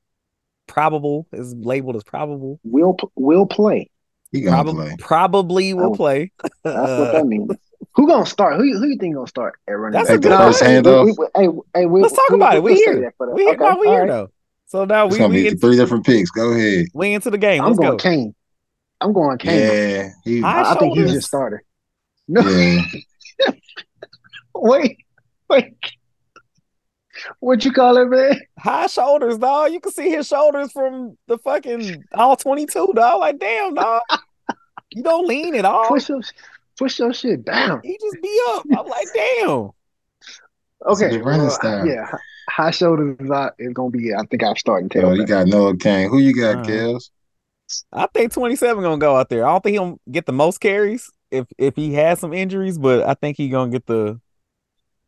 [0.66, 1.26] probable.
[1.32, 2.60] Is labeled as probable.
[2.64, 3.90] will will play.
[4.32, 4.96] he gonna Probably play.
[4.98, 6.32] probably will Oh, play.
[6.42, 7.50] That's Uh, what that means.
[7.96, 8.56] Who gonna start?
[8.56, 10.18] Who you- who you think gonna start at running That's back?
[10.18, 10.66] a good Nah, question.
[10.68, 11.04] hey, Handoff.
[11.04, 11.26] we- we-
[11.74, 12.62] Hey, hey, Let's talk about it.
[12.62, 12.94] We we'll here.
[12.94, 14.08] say that for we okay, no, we all here right.
[14.08, 14.28] though.
[14.66, 16.30] So now It's we gonna we, be in, three different picks.
[16.30, 16.86] Go ahead.
[16.94, 17.60] we into the game.
[17.62, 17.96] I'm Let's going go.
[17.98, 18.34] Cain.
[19.04, 19.60] I'm going Cain.
[19.60, 21.12] Yeah, he, I, I think he's shoulders.
[21.12, 21.64] your starter.
[22.26, 22.80] No, yeah.
[24.54, 24.96] wait,
[25.50, 25.74] wait.
[27.40, 28.40] What you call it, man?
[28.58, 29.72] High shoulders, dog.
[29.72, 33.20] You can see his shoulders from the fucking all twenty two, dog.
[33.20, 34.00] Like damn, dog.
[34.90, 35.86] You don't lean at all.
[35.88, 36.20] Push your
[36.78, 37.80] push your shit down.
[37.84, 38.64] He just be up.
[38.78, 39.70] I'm like, damn.
[40.86, 41.86] Okay, running well, style.
[41.86, 42.10] yeah.
[42.48, 44.14] High shoulders is not is gonna be.
[44.14, 46.08] I think I'm starting to Oh, you got Noah Cain.
[46.08, 46.64] Who you got, Uh-huh.
[46.64, 47.10] Kels?
[47.92, 49.46] I think 27 gonna go out there.
[49.46, 53.06] I don't think he'll get the most carries if if he has some injuries, but
[53.06, 54.20] I think he gonna get the,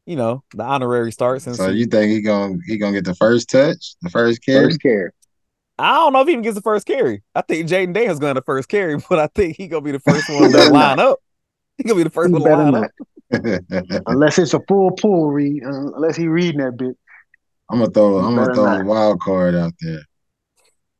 [0.07, 1.43] you know, the honorary start.
[1.43, 4.67] Since So you think he gonna he gonna get the first touch, the first carry?
[4.67, 5.13] first care.
[5.79, 7.23] I don't know if he even gets the first carry.
[7.35, 10.01] I think Jayden Daniels gonna the first carry, but I think he gonna be the
[10.01, 11.19] first one to line up.
[11.77, 14.03] He gonna be the first He one to line not, up.
[14.07, 15.63] unless it's a full pull read.
[15.63, 16.97] Uh, unless he reading that bit.
[17.71, 18.21] I'm gonna throw.
[18.21, 20.01] He I'm gonna better throw a wild card out there.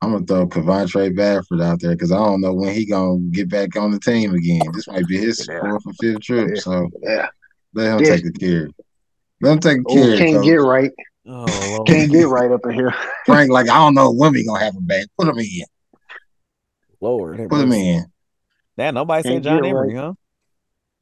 [0.07, 3.49] I'm gonna throw Covontre Bafford out there because I don't know when he gonna get
[3.49, 4.71] back on the team again.
[4.73, 5.59] This might be his Yeah.
[5.61, 6.61] fourth or fifth trip, Yeah.
[6.61, 7.29] so Yeah.
[7.75, 8.11] let him Yeah.
[8.17, 8.73] take a carry.
[9.41, 10.19] Let him take a Oh, carry.
[10.19, 10.45] can't coach.
[10.45, 10.93] get right.
[11.27, 12.95] Oh, Can't get right up in here.
[13.27, 15.07] Frank, like I don't know when we gonna have him back.
[15.19, 15.65] Put him in.
[17.01, 17.89] Lord, have Put him mercy.
[17.91, 18.05] in.
[18.79, 20.13] Damn, nobody said Can't John get Emery, huh?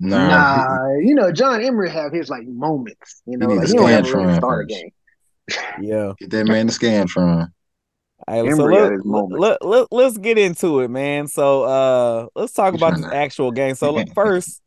[0.00, 3.20] Nah, Nah, you know John Emery have his like moments.
[3.26, 4.90] You know, need like the he don't ever really Scantron start a game.
[5.78, 6.12] Yeah.
[6.18, 7.48] get that man the Scantron.
[8.26, 9.40] All right, so Emery let, at his moment.
[9.40, 11.26] let, let, let's get into it, man.
[11.26, 13.74] So uh let's talk You about this tryna- actual game.
[13.74, 14.62] So look, first,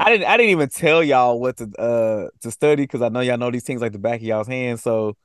[0.00, 3.20] I didn't I didn't even tell y'all what to uh to study because I know
[3.20, 4.82] y'all know these things like the back of y'all's hands.
[4.82, 5.16] So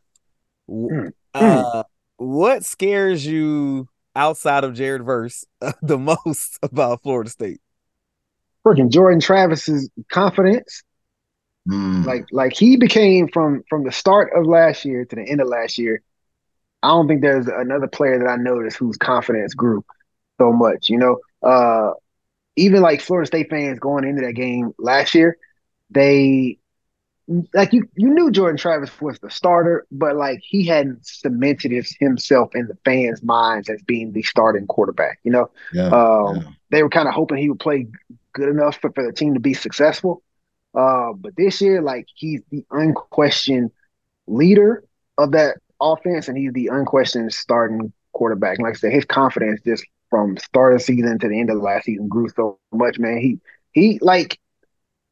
[0.67, 1.83] w- Mm, uh
[2.17, 5.43] what scares you outside of Jared Verse
[5.81, 7.59] the most about Florida State?
[8.65, 10.81] Freaking Jordan Travis's confidence.
[11.67, 15.41] Mm, Like like he became from from the start of last year to the end
[15.41, 16.01] of last year.
[16.85, 19.83] I don't think there's another player that I noticed whose confidence grew
[20.37, 20.87] so much.
[20.87, 21.93] You know, uh,
[22.55, 25.37] even like Florida State fans going into that game last year,
[25.89, 26.59] they
[27.55, 31.95] like you you knew Jordan Travis was the starter, but like he hadn't cemented his,
[31.99, 35.19] himself in the fans' minds as being the starting quarterback.
[35.23, 36.43] You know, yeah, um, yeah.
[36.69, 37.87] they were kind of hoping he would play
[38.33, 40.21] good enough for, for the team to be successful.
[40.75, 43.71] Uh, but this year, like he's the unquestioned
[44.27, 44.83] leader
[45.17, 48.57] of that offense, and he's the unquestioned starting quarterback.
[48.57, 51.57] And like I said, his confidence just from start of season to the end of
[51.57, 52.99] last season grew so much.
[52.99, 53.39] Man, he
[53.71, 54.39] he like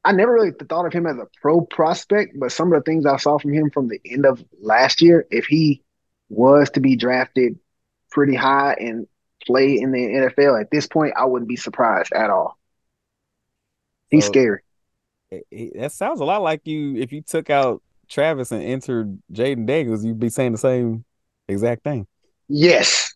[0.06, 3.06] I never really thought of him as a pro prospect, but some of the things
[3.06, 5.82] I saw from him from the end of last year, if he
[6.30, 7.58] was to be drafted
[8.12, 9.08] pretty high and
[9.46, 12.58] play in the NFL at this point, I wouldn't be surprised at all.
[14.10, 14.62] He's So- scary.
[15.32, 19.18] It- it- that sounds a lot like you if you took out Travis and entered
[19.32, 21.06] Jayden Daniels, you'd be saying the same
[21.48, 22.08] exact thing.
[22.48, 23.14] Yes.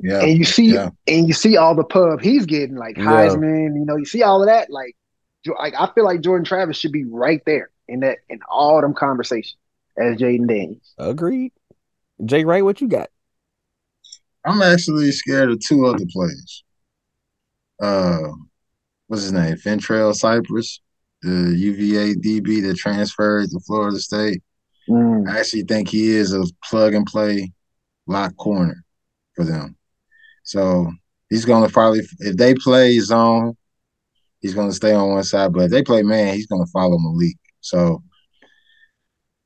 [0.00, 0.20] yeah.
[0.22, 0.90] and you see yeah.
[1.06, 3.04] and you see all the pub he's getting, like Yeah.
[3.04, 4.70] Heisman, you know, you see all of that.
[4.70, 4.96] Like,
[5.58, 8.94] like I feel like Jordan Travis should be right there in that in all them
[8.94, 9.56] conversations
[9.98, 10.94] as Jayden Daniels.
[10.98, 11.52] Agreed.
[12.24, 13.10] Jay Wright, what you got?
[14.44, 16.64] I'm actually scared of two other players.
[17.80, 18.32] Uh,
[19.06, 19.56] what's his name?
[19.56, 20.80] Fentrell Cypress,
[21.22, 24.42] the UVA DB that transferred to Florida State.
[24.88, 25.28] Mm.
[25.28, 27.52] I actually think he is a plug and play
[28.06, 28.84] lock corner
[29.34, 29.76] for them.
[30.44, 30.90] So
[31.28, 33.56] he's gonna probably if they play zone,
[34.40, 35.52] he's gonna stay on one side.
[35.52, 37.36] But if they play man, he's gonna follow Malik.
[37.60, 38.02] So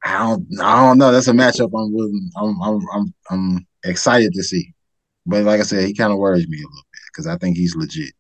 [0.05, 1.11] I don't I don't know.
[1.11, 4.73] That's a matchup I'm willing, I'm I'm I'm I'm excited to see.
[5.27, 7.57] But like I said, he kind of worries me a little bit because I think
[7.57, 8.13] he's legit.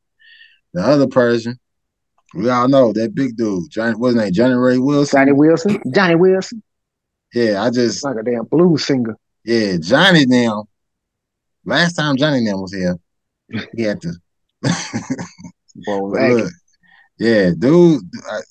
[0.73, 1.59] The other person,
[2.35, 4.33] we all know that big dude, Johnny, what's his name?
[4.33, 5.19] Johnny Ray Wilson.
[5.19, 5.83] Johnny Wilson.
[5.95, 6.63] Johnny Wilson.
[7.35, 9.17] Yeah, I just Like a damn blues singer.
[9.45, 10.67] yeah, Johnny now.
[11.65, 12.97] Last time Johnny now was here,
[13.77, 14.13] he had to.
[15.87, 16.51] Look,
[17.19, 18.03] yeah, dude.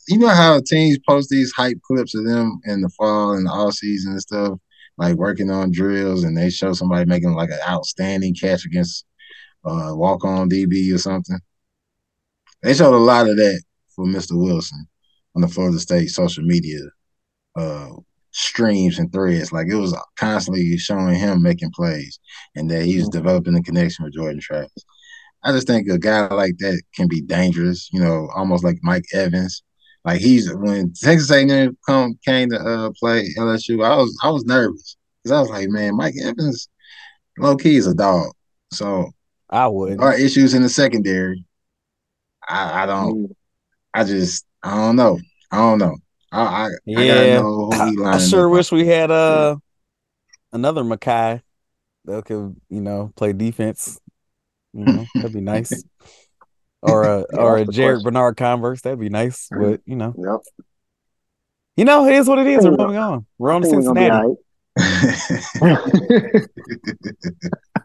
[0.08, 3.52] You know how teams post these hype clips of them in the fall and the
[3.52, 4.58] all season and stuff,
[4.98, 9.06] like working on drills, and they show somebody making like an outstanding catch against
[9.66, 11.38] uh walk on DB or something.
[12.64, 13.62] They showed a lot of that
[14.02, 14.32] for Mr.
[14.34, 14.88] Wilson
[15.36, 16.80] on the Florida State social media
[17.56, 17.90] uh
[18.32, 19.52] streams and threads.
[19.52, 22.20] Like it was constantly showing him making plays
[22.56, 24.86] and that he was developing a connection with Jordan Travis.
[25.44, 29.06] I just think a guy like that can be dangerous, you know, almost like Mike
[29.14, 29.64] Evans.
[30.06, 34.46] Like he's when Texas A&M come came to uh, play LSU, I was I was
[34.46, 36.70] nervous because I was like, man, Mike Evans,
[37.38, 38.32] low key is a dog.
[38.72, 39.12] So
[39.50, 40.00] I would.
[40.00, 41.46] our issues in the secondary,
[42.48, 43.36] I, I don't, Mm.
[43.94, 45.20] I just, I don't know,
[45.52, 45.98] I don't know.
[46.32, 47.08] I I, I Yeah.
[47.08, 48.54] gotta know who I, I lining sure up.
[48.54, 49.58] wish we had uh
[50.54, 51.42] another Makai
[52.06, 54.00] that could, you know, play defense.
[54.74, 55.84] You know, that'd be nice.
[56.82, 58.04] Or a or a Jared question.
[58.04, 59.50] Bernard Converse, that'd be nice.
[59.50, 59.60] Mhm.
[59.72, 60.42] But you know, Yep.
[61.78, 62.64] you know, it is what it is.
[62.66, 63.26] We're moving on.
[63.38, 64.36] We're on to think we're gonna be
[64.78, 66.48] Cincinnati.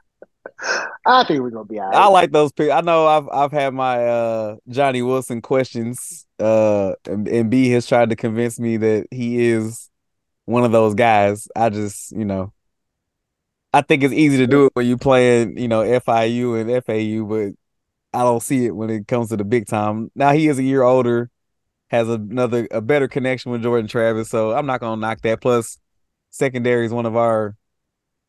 [1.07, 1.97] I think we're gonna be all right.
[1.97, 2.73] I like those people.
[2.73, 6.27] I know I've I've had my uh Johnny Wilson questions.
[6.39, 9.91] Uh and, and B has tried to convince me that he is
[10.47, 11.49] one of those guys.
[11.55, 12.53] I just, you know,
[13.73, 17.27] I think it's easy to do it when you playing, you know, FIU and FAU,
[17.27, 17.55] but
[18.19, 20.11] I don't see it when it comes to the big time.
[20.15, 21.31] Now he is a year older,
[21.89, 25.43] has another a better connection with Jordan Travis, so I'm not gonna knock that.
[25.43, 25.79] Plus,
[26.31, 27.55] secondary is one of our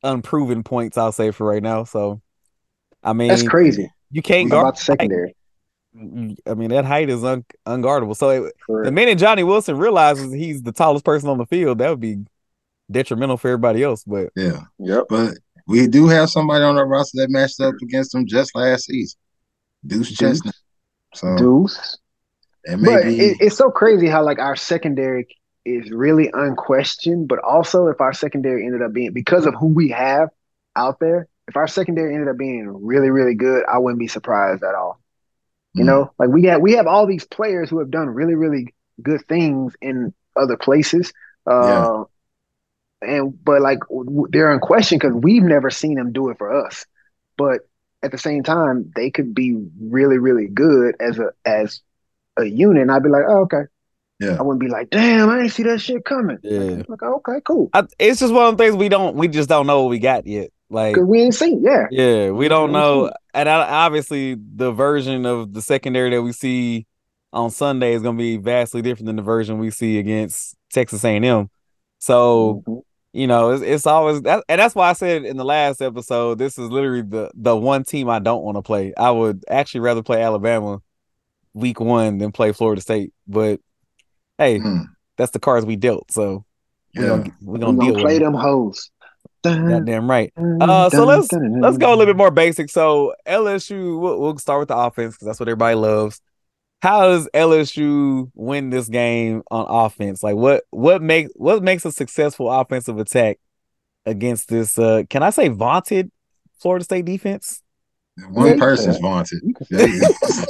[0.03, 1.83] unproven points, I'll say for right now.
[1.83, 2.21] So,
[3.03, 3.91] I mean, That's crazy.
[4.11, 4.63] You can't How guard.
[4.67, 5.35] about the secondary?
[5.95, 8.15] I mean, that height is un- unguardable.
[8.15, 8.93] So it, the Correct.
[8.93, 12.19] minute Johnny Wilson realizes he's the tallest person on the field, that would be
[12.91, 14.03] detrimental for everybody else.
[14.03, 15.05] But yeah, Yep.
[15.09, 18.85] but we do have somebody on our roster that matched up against him just last
[18.85, 19.17] season,
[19.85, 20.17] Deuce Deuce.
[20.17, 20.55] Chestnut.
[21.15, 21.97] So Deuce.
[22.65, 23.19] it may But be.
[23.19, 25.27] it, it's so crazy how like our secondary
[25.67, 29.89] is really unquestioned, but also if our secondary ended up being because of who we
[29.89, 30.29] have
[30.75, 34.63] out there, if our secondary ended up being really, really good, I wouldn't be surprised
[34.63, 35.01] at all.
[35.75, 35.85] You Mm.
[35.85, 39.21] know, like we have we have all these players who have done really, really good
[39.27, 41.13] things in other places.
[41.45, 42.03] Uh,
[43.01, 43.79] and but like
[44.29, 46.85] they're in question because we've never seen them do it for us.
[47.37, 47.61] But
[48.03, 51.81] at the same time, they could be really, really good as a as
[52.37, 52.81] a unit.
[52.83, 53.63] And I'd be like, oh, okay.
[54.19, 54.37] Yeah.
[54.39, 56.37] I wouldn't be like, damn, I didn't see that shit coming.
[56.41, 56.81] Yeah.
[56.87, 57.69] Like, okay, cool.
[57.73, 59.99] I, it's just one of the things we don't, we just don't know what we
[59.99, 60.49] got yet.
[60.69, 61.85] Like, we ain't seen, yeah.
[61.91, 62.73] yeah, we don't Mhm.
[62.73, 63.11] know.
[63.33, 66.87] And I, obviously, the version of the secondary that we see
[67.31, 71.05] on Sunday is going to be vastly different than the version we see against Texas
[71.05, 71.49] A&M.
[71.99, 72.81] So, Mhm.
[73.13, 76.37] you know, it's, it's always that, and that's why I said in the last episode,
[76.39, 78.93] this is literally the the one team I don't want to play.
[78.97, 80.81] I would actually rather play Alabama
[81.53, 83.13] week one than play Florida State.
[83.27, 83.59] But
[84.37, 84.81] hey, Hmm.
[85.17, 86.11] that's the cards we dealt.
[86.11, 86.45] So
[86.95, 88.89] we're gonna we're gonna gonna deal play them hoes.
[89.43, 90.33] Dun, Goddamn right.
[90.37, 92.69] Uh, so let's let's go a little bit more basic.
[92.71, 96.19] So LSU, we'll, we'll start with the offense because that's what everybody loves.
[96.81, 100.23] How does LSU win this game on offense?
[100.23, 103.37] Like what what makes what makes a successful offensive attack
[104.05, 104.77] against this?
[104.77, 106.11] Uh, can I say vaunted
[106.59, 107.61] Florida State defense?
[108.29, 109.39] One person's vaunted.
[109.43, 110.01] You can-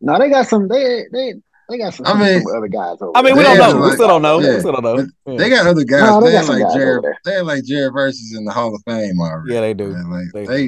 [0.00, 0.68] No, they got some.
[0.68, 1.34] They they
[1.68, 3.82] they got some, I mean- some other guys over I mean, we don't have know.
[3.82, 4.38] we still don't know.
[4.40, 5.06] yeah, we still don't know.
[5.26, 5.36] Yeah.
[5.38, 6.02] They got other guys.
[6.02, 7.04] No, they they got had like guys Jared.
[7.24, 9.54] They had like Jared Verse in the Hall of Fame already.
[9.54, 9.88] Yeah, they do.
[9.88, 10.66] Man, like They- they,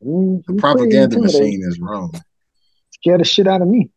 [0.00, 2.12] the he's propaganda machine is wrong.
[2.90, 3.90] Scared the shit out of me.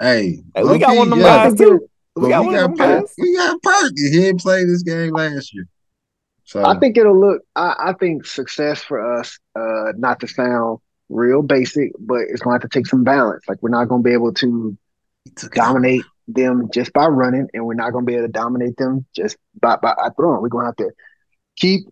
[0.00, 1.88] Hey, Hey, we got one of them yeah, guys too.
[2.16, 3.00] We got one of them Perk.
[3.02, 3.14] guys.
[3.18, 3.92] We got Perk.
[3.96, 5.66] He didn't play this game last year.
[6.44, 7.42] So I think it'll look.
[7.56, 9.38] I, I think success for us.
[9.58, 13.44] Uh, not to sound real basic, but it's going to have to take some balance.
[13.48, 14.76] Like we're not going to be able to
[15.26, 15.52] it.
[15.52, 19.06] dominate them just by running, and we're not going to be able to dominate them
[19.14, 20.42] just by by, by throwing.
[20.42, 20.90] We're going to have to
[21.56, 21.86] keep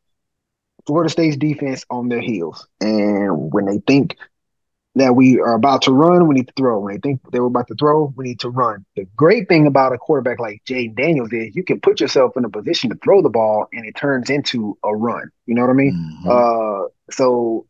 [0.87, 4.17] Florida State's defense on their heels, and when they think
[4.95, 6.79] that we are about to run, we need to throw.
[6.81, 8.85] When they think they were about to throw, we need to run.
[8.97, 12.45] The great thing about a quarterback like Jayden Daniels is you can put yourself in
[12.45, 15.31] a position to throw the ball, and it turns into a run.
[15.47, 16.21] You know what I mean?
[16.27, 16.85] Mhm.
[16.85, 17.67] Uh, so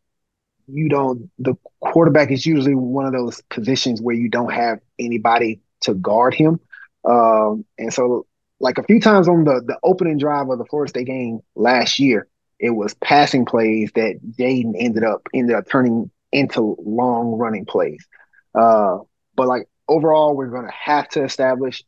[0.67, 1.29] you don't.
[1.39, 6.33] The quarterback is usually one of those positions where you don't have anybody to guard
[6.33, 6.59] him.
[7.05, 8.25] Um, and so,
[8.59, 11.99] like a few times on the the opening drive of the Florida State game last
[11.99, 12.27] year,
[12.59, 18.05] it was passing plays that Jayden ended up ended up turning into long running plays.
[18.55, 18.99] Uh,
[19.35, 21.83] but like overall, we're going to have to establish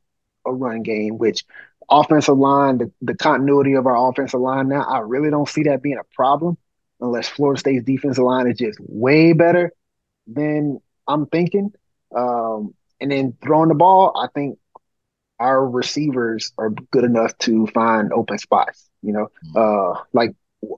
[0.46, 1.44] a run game, which
[1.90, 5.82] offensive line, the, the continuity of our offensive line now, I really don't see that
[5.82, 6.58] being a problem
[7.00, 9.72] unless Florida State's defensive line is just way better
[10.28, 11.72] than I'm thinking.
[12.16, 14.58] Um, and then throwing the ball, I think
[15.40, 18.90] our receivers are good enough to find open spots.
[19.02, 20.32] You know, uh, like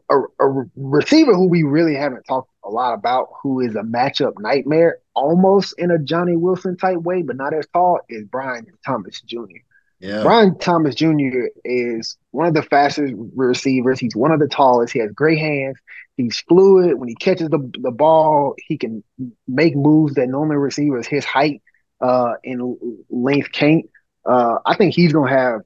[0.10, 4.34] a, a receiver who we really haven't talked a lot about, who is a matchup
[4.40, 9.22] nightmare, almost in a Johnny Wilson type way, but not as tall, is Brian Thomas
[9.22, 9.62] Jr.
[10.00, 10.22] yeah.
[10.24, 11.48] Brian Thomas Jr.
[11.64, 14.00] is one of the fastest receivers.
[14.00, 14.94] He's one of the tallest.
[14.94, 15.78] He has great hands.
[16.18, 16.98] He's fluid.
[17.00, 19.04] When he catches the, the ball, he can
[19.48, 21.62] make moves that normally receivers his height
[22.02, 22.78] uh, and
[23.10, 23.86] length can't.
[24.26, 25.62] Uh, I think he's going to have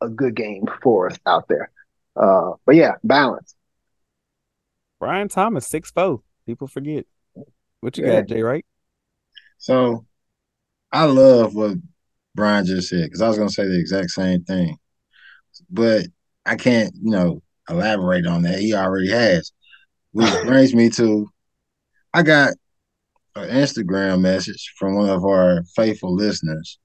[0.00, 1.70] a good game for us out there.
[2.14, 3.54] Uh, but yeah, balance.
[4.98, 6.22] Brian Thomas, six four.
[6.46, 7.06] People forget.
[7.80, 8.22] What you Yeah.
[8.22, 8.42] got, Jay?
[8.42, 8.64] Right?
[9.58, 10.06] So
[10.92, 11.76] I love what
[12.36, 14.76] Brian just said because I was going to say the exact same thing,
[15.70, 16.06] but
[16.44, 18.60] I can't, you know, elaborate on that.
[18.60, 19.52] He already has,
[20.12, 21.28] which brings me to
[22.14, 22.54] I got
[23.34, 26.78] an Instagram message from one of our faithful listeners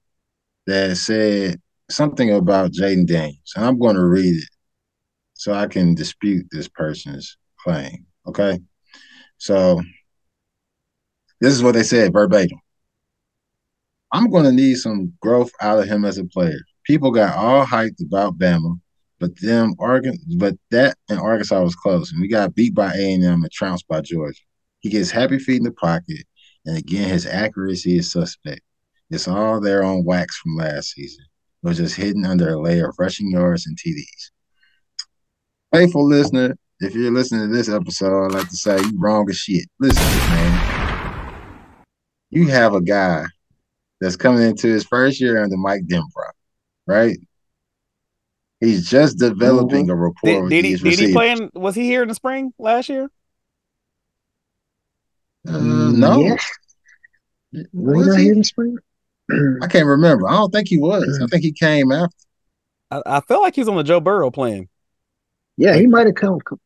[0.66, 1.60] that said
[1.90, 4.48] something about Jayden Daniels, and I'm going to read it
[5.34, 8.06] so I can dispute this person's claim.
[8.26, 8.58] Okay,
[9.38, 9.80] so
[11.40, 12.58] this is what they said verbatim.
[14.12, 16.60] I'm going to need some growth out of him as a player.
[16.84, 18.78] People got all hyped about Bama,
[19.18, 23.14] but them Oregon, but that and Arkansas was close, and we got beat by A
[23.14, 24.40] and M and trounced by Georgia.
[24.80, 26.26] He gets happy feet in the pocket,
[26.66, 28.60] and again, his accuracy is suspect.
[29.10, 31.24] It's all there on wax from last season.
[31.62, 34.30] Was just hidden under a layer of rushing yards and TDs.
[35.72, 39.36] Faithful listener, if you're listening to this episode, I'd like to say you wrong as
[39.36, 39.66] shit.
[39.78, 41.34] Listen, man.
[42.30, 43.26] You have a guy
[44.02, 46.32] that's coming into his first year under Mike Denbrock,
[46.86, 47.16] right?
[48.58, 49.90] He's just developing mm-hmm.
[49.90, 52.08] a rapport Did, with did he these did he play in was he here in
[52.08, 53.08] the spring last year?
[55.46, 56.44] Uh, mm, no, Yes.
[57.72, 58.24] Were Was he?
[58.24, 58.76] here in spring?
[59.62, 60.28] I can't remember.
[60.28, 61.20] I don't think he was.
[61.20, 61.30] I mm.
[61.30, 62.16] think he came after.
[62.90, 64.68] I, I felt like he was on the Joe Burrow plan.
[65.56, 66.60] yeah, he might have come come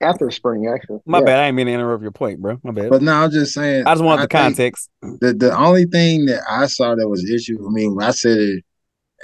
[0.00, 1.00] after spring, actually.
[1.06, 1.24] My Yeah.
[1.24, 1.38] bad.
[1.40, 2.58] I ain't mean to interrupt your point, bro.
[2.62, 2.90] My bad.
[2.90, 3.86] But no, I'm just saying.
[3.86, 4.88] I just wanted the context.
[5.02, 8.38] The the only thing that I saw that was issue for me, when I said
[8.38, 8.64] it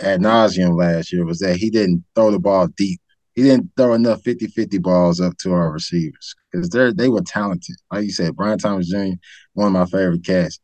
[0.00, 3.00] ad nauseum last year was that he didn't throw the ball deep.
[3.34, 7.76] He didn't throw enough 50-50 balls up to our receivers because they're they were talented.
[7.92, 9.14] Like you said, Brian Thomas Jr.,
[9.54, 10.58] one of my favorite cats.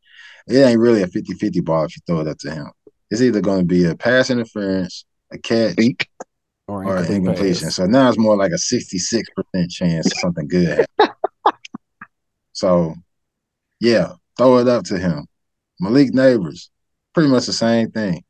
[0.49, 2.71] It ain't really a 50-50 ball if you throw it up to him.
[3.11, 6.09] It's either going to be a pass interference, a catch, Beak.
[6.73, 7.71] Or or incompletion.
[7.71, 9.25] So now it's more like a 66%
[9.71, 10.87] chance something good
[12.53, 12.95] so
[13.81, 15.27] yeah, throw it up to him.
[15.81, 16.69] Malik Nabers,
[17.13, 18.23] pretty much the same thing.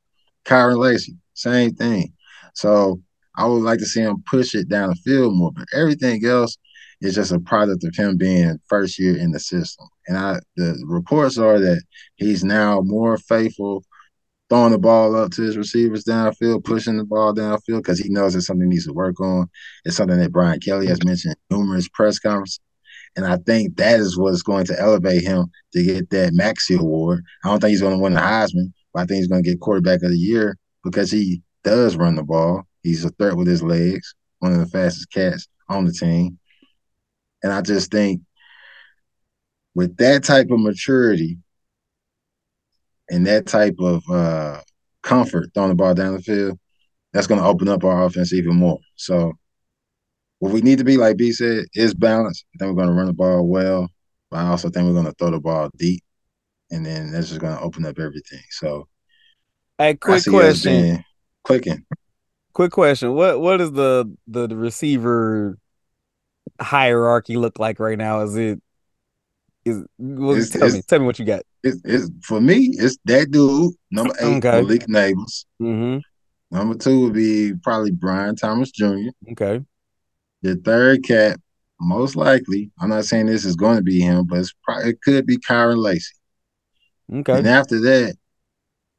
[0.46, 2.14] Kyren Lacy, same thing.
[2.54, 3.00] So
[3.36, 6.56] I would like to see him push it down the field more, but everything else
[7.02, 9.86] is just a product of him being first year in the system.
[10.08, 11.82] And I the reports are that
[12.16, 13.84] he's now more faithful
[14.52, 18.34] throwing the ball up to his receivers downfield, pushing the ball downfield because he knows
[18.34, 19.48] it's something he needs to work on.
[19.86, 22.60] It's something that Brian Kelly has mentioned numerous press conferences.
[23.16, 27.24] And I think that is what's going to elevate him to get that Maxie Award.
[27.42, 29.48] I don't think he's going to win the Heisman, but I think he's going to
[29.48, 32.64] get quarterback of the year because he does run the ball.
[32.82, 36.38] He's a threat with his legs, one of the fastest cats on the team.
[37.42, 38.20] And I just think
[39.74, 41.38] with that type of maturity
[43.10, 44.60] and that type of uh,
[45.02, 46.58] comfort throwing the ball down the field,
[47.12, 48.78] that's going to open up our offense even more.
[48.96, 49.32] So,
[50.38, 52.44] what we need to be, like B said, is balance.
[52.54, 53.88] I think we're going to run the ball well,
[54.30, 56.02] but I also think we're going to throw the ball deep,
[56.70, 58.42] and then that's just going to open up everything.
[58.50, 58.88] So,
[59.78, 61.04] Hey, quick question.
[61.44, 61.86] clicking.
[62.54, 63.14] Quick question.
[63.14, 65.58] What what does the the receiver
[66.60, 68.20] hierarchy look like right now?
[68.20, 68.60] Is it
[69.64, 71.42] is well, It's- tell me tell me what you got.
[71.62, 72.70] It's, it's for me.
[72.72, 74.50] It's that dude, number eight, Okay.
[74.62, 75.44] Malik Nabers.
[75.60, 75.98] Mm-hmm.
[76.56, 79.08] Number two would be probably Brian Thomas Jr.
[79.30, 79.64] Okay.
[80.42, 81.38] The third cat,
[81.80, 85.00] most likely, I'm not saying this is going to be him, but it's probably, it
[85.00, 86.14] could be Kyren Lacy.
[87.12, 87.38] Okay.
[87.38, 88.16] And after that,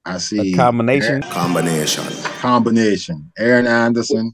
[0.05, 1.21] I see combination.
[1.23, 2.03] Combination.
[2.39, 3.31] combination.
[3.37, 4.33] Aaron Anderson,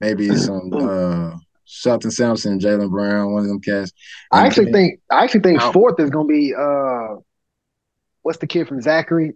[0.00, 3.92] maybe some uh Shelton Sampson, Jalen Brown, one of them cats.
[4.32, 7.16] I actually then- think I actually think fourth is gonna be uh
[8.22, 9.32] what's the kid from Zachary?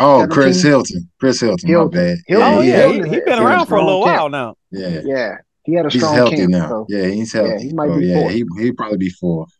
[0.00, 1.08] Oh, Chris Hilton.
[1.20, 1.96] Chris Hilton, Hilton.
[1.98, 2.18] my bad.
[2.26, 2.54] Hilton.
[2.54, 4.28] Oh yeah, had- he, Hilton he is- been is around for a little strong while
[4.28, 4.56] now.
[4.70, 5.00] yeah.
[5.04, 5.34] Yeah,
[5.64, 6.50] he had a He's strong healthy camp.
[6.50, 6.68] now.
[6.68, 6.86] So.
[6.88, 7.68] Yeah, he's Yeah, healthy.
[7.68, 8.32] he might So, be yeah, fourth.
[8.32, 9.50] he he probably be fourth.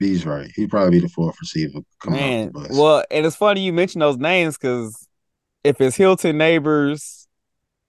[0.00, 0.50] He's right.
[0.54, 2.78] He'd probably be the fourth receiver coming Man, off the bus.
[2.78, 5.08] well, and it's funny you mention those names because
[5.64, 7.26] if it's Hilton Nabers,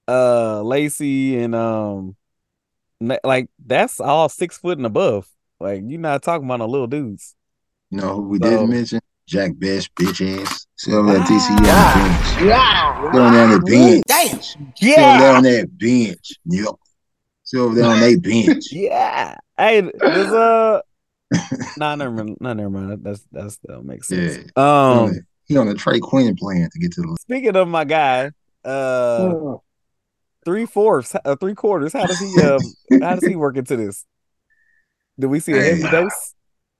[0.07, 2.13] uh, Lacy, and um, na-
[3.01, 5.27] like that's all six foot and above.
[5.59, 7.35] Like you're not talking about no little dudes.
[7.89, 8.99] you know who we so- didn't mention?
[9.27, 10.65] Jack Bech, bitch ass.
[10.75, 12.47] Still over at TCU on the Ah, bench.
[12.47, 14.03] Yeah, Still on there on the bench.
[14.07, 14.41] Damn.
[14.41, 16.31] Still there on that bench.
[16.45, 16.75] Yep.
[17.43, 18.65] Still over there on that bench.
[18.71, 19.35] yeah.
[19.55, 20.81] Hey, there's uh,
[21.77, 22.37] nah, never mind.
[22.41, 23.03] Nah, never mind.
[23.03, 24.49] That's that's that makes sense.
[24.55, 25.13] Um,
[25.45, 28.31] he on the Trey Quinn plan to get to the speaking of my guy,
[28.65, 29.55] uh, Yeah.
[30.49, 31.93] Three fourths, uh, three quarters.
[31.93, 34.03] How does he um, how does he work into this?
[35.19, 35.91] Do we see a heavy Hey.
[35.91, 36.33] dose?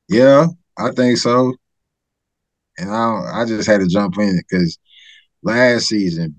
[0.09, 0.47] Yeah,
[0.77, 1.53] I think so.
[2.79, 4.79] And I I just had to jump in it because
[5.43, 6.35] last season,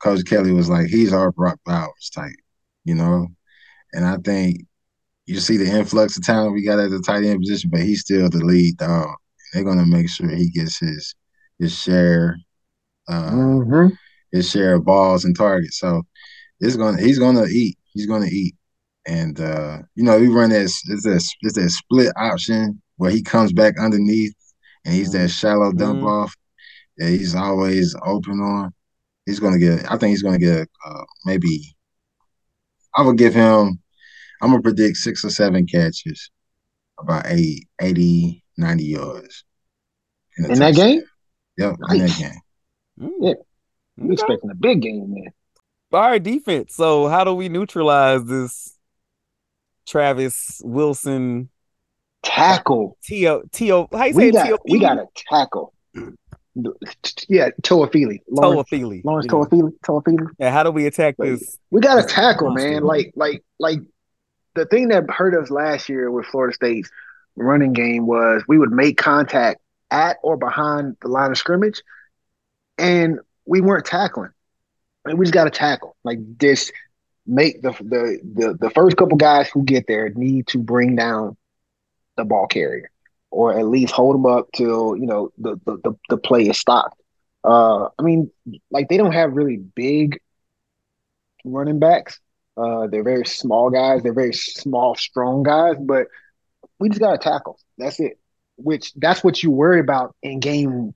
[0.00, 2.36] Coach Kelly was like, he's our Brock Bowers type,
[2.84, 3.26] you know?
[3.92, 4.60] And I think
[5.26, 8.02] you see the influx of talent we got at the tight end position, but he's
[8.02, 9.16] still the lead dog.
[9.52, 11.16] They're gonna make sure he gets his
[11.58, 12.36] his share,
[13.08, 13.96] uh, Mhm.
[14.30, 15.80] his share of balls and targets.
[15.80, 16.02] So
[16.60, 17.76] it's gonna he's gonna eat.
[17.92, 18.54] He's gonna eat.
[19.06, 23.22] And uh, you know, we run that it's that it's that split option where he
[23.22, 24.34] comes back underneath
[24.84, 26.06] and he's that shallow dump Mhm.
[26.08, 26.34] off
[26.98, 28.72] that he's always open on.
[29.26, 31.74] He's gonna get I think he's gonna get uh, maybe
[32.94, 33.78] I would give him
[34.40, 36.30] I'm gonna predict six or seven catches,
[36.98, 39.44] about eight, 80, 90 yards.
[40.38, 41.02] a In that game,
[41.56, 42.40] Yep, in that game.
[43.00, 43.10] Mm.
[43.20, 43.34] Yeah.
[43.96, 44.12] we Okay.
[44.12, 45.32] expecting a big game, man.
[45.90, 46.74] Right, defense.
[46.74, 48.76] So how do we neutralize this
[49.86, 51.48] Travis Wilson
[52.22, 52.98] Tackle.
[53.04, 53.42] T.O.
[53.52, 53.88] T.O.
[53.92, 54.58] How you We say got T.O.
[54.68, 55.72] we got a tackle.
[57.28, 58.20] Yeah, Toafili.
[58.28, 59.04] Lawrence, Toafili.
[59.04, 59.26] Lawrence.
[59.28, 59.72] Toafili.
[59.84, 60.26] Toafili.
[60.38, 61.58] Yeah, how do we attack Like, this?
[61.70, 62.82] We got a tackle, man.
[62.82, 63.78] Like, like, like
[64.54, 66.90] the thing that hurt us last year with Florida State's
[67.36, 69.60] running game was we would make contact
[69.90, 71.82] at or behind the line of scrimmage,
[72.76, 74.30] and we weren't tackling.
[75.04, 75.96] We just got to tackle.
[76.04, 76.70] Like this,
[77.26, 81.36] make the, the the the first couple guys who get there need to bring down
[82.16, 82.90] the ball carrier,
[83.30, 86.58] or at least hold them up till you know the the the, the play is
[86.58, 87.00] stopped.
[87.44, 88.30] Uh, I mean,
[88.70, 90.20] like they don't have really big
[91.44, 92.20] running backs.
[92.56, 94.02] Uh, they're very small guys.
[94.02, 95.76] They're very small, strong guys.
[95.80, 96.08] But
[96.78, 97.58] we just got to tackle.
[97.78, 98.18] That's it.
[98.56, 100.94] Which that's what you worry about in game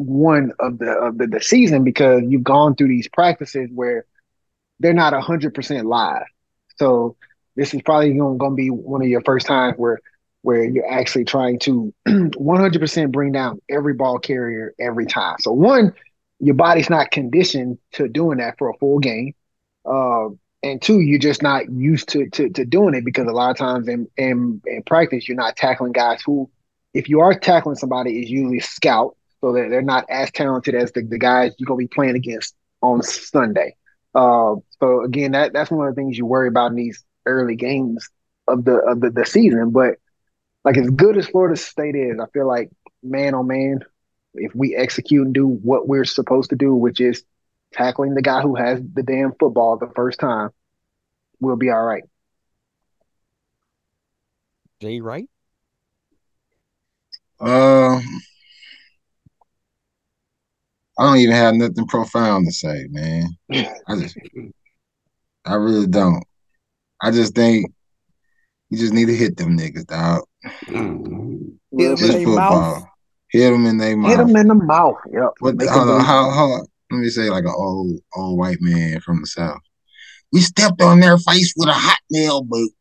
[0.00, 4.06] one of the of the, the season because you've gone through these practices where
[4.78, 6.24] they're not hundred percent live.
[6.76, 7.16] So
[7.56, 10.00] this is probably going to be one of your first times where
[10.42, 15.36] where you're actually trying to 100% bring down every ball carrier every time.
[15.40, 15.92] So one,
[16.38, 19.34] your body's not conditioned to doing that for a full game.
[19.84, 20.28] Uh,
[20.62, 23.58] and two, you're just not used to, to, to doing it because a lot of
[23.58, 26.50] times in, in, in practice, you're not tackling guys who,
[26.94, 30.92] if you are tackling somebody, is usually scout, so that they're not as talented as
[30.92, 33.76] the, the guys you're gonna be playing against on Sunday.
[34.14, 37.56] Uh, so again, that that's one of the things you worry about in these early
[37.56, 38.08] games
[38.48, 39.70] of the of the, the season.
[39.70, 39.96] But
[40.64, 42.70] like as good as Florida State is, I feel like
[43.02, 43.80] man on man,
[44.34, 47.22] if we execute and do what we're supposed to do, which is
[47.72, 50.50] tackling the guy who has the damn football the first time,
[51.40, 52.04] we'll be all right.
[54.80, 55.28] Jay Wright.
[57.38, 58.02] Um,
[61.00, 63.30] I don't even have nothing profound to say, man.
[63.88, 64.18] I just,
[65.46, 66.22] I really don't.
[67.00, 67.72] I just think
[68.68, 70.24] you just need to hit them niggas, dog.
[70.68, 72.36] Hit Just football.
[72.36, 72.84] mouth.
[73.30, 74.10] Hit them in their mouth.
[74.10, 74.96] Hit them in the mouth.
[75.10, 75.30] Yep.
[75.38, 75.56] What?
[75.56, 76.04] Make hold on.
[76.04, 76.28] How?
[76.30, 76.48] How?
[76.90, 79.60] Let me say like an old old white man from the south.
[80.34, 82.72] We stepped on their face with a hot nail boot.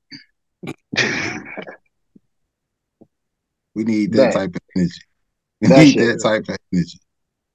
[3.76, 4.34] We need that, That.
[4.34, 5.02] type of energy.
[5.62, 6.18] We That need shit.
[6.20, 7.00] that type of energy.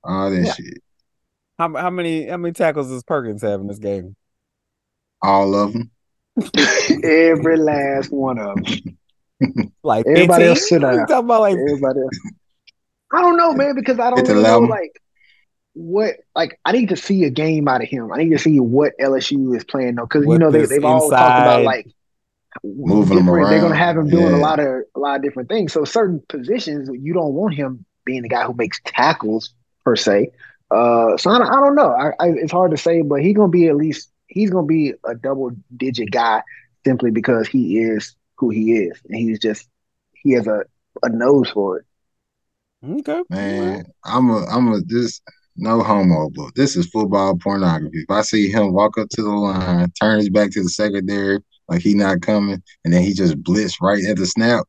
[0.05, 0.53] All that Yeah.
[0.53, 0.83] shit.
[1.59, 4.17] How, how many how many tackles does Perkins have in this game?
[5.23, 5.91] All of them.
[7.05, 8.99] Every last one of them.
[9.83, 10.49] Like Everybody 15?
[10.49, 10.99] else sit You down.
[11.07, 12.21] talking about like Everybody else.
[13.13, 15.01] I don't know, man, because I don't really know like
[15.75, 18.13] what like I need to see a game out of him.
[18.13, 20.07] I need to see what LSU is playing though.
[20.07, 21.87] Because you know they they've all talked about like
[22.63, 24.37] Moving him different- They're gonna have him doing Yeah.
[24.37, 25.73] a lot of a lot of different things.
[25.73, 29.53] So certain positions you don't want him being the guy who makes tackles
[29.85, 30.31] per se.
[30.71, 31.91] Uh, so I don't, I don't know.
[31.93, 34.95] I, I, it's hard to say, but he's gonna be at least he's gonna be
[35.05, 36.43] a double digit guy
[36.85, 39.69] simply because he is who he is, and he's just
[40.15, 40.65] he has a
[41.03, 41.87] a nose for it.
[43.09, 43.23] okay.
[43.29, 45.21] Man, I'm a I'm a this
[45.57, 48.01] no homo, but this is football pornography.
[48.01, 51.39] If I see him walk up to the line, turn his back to the secondary
[51.69, 54.67] like he not coming, and then he just blitz right at the snap,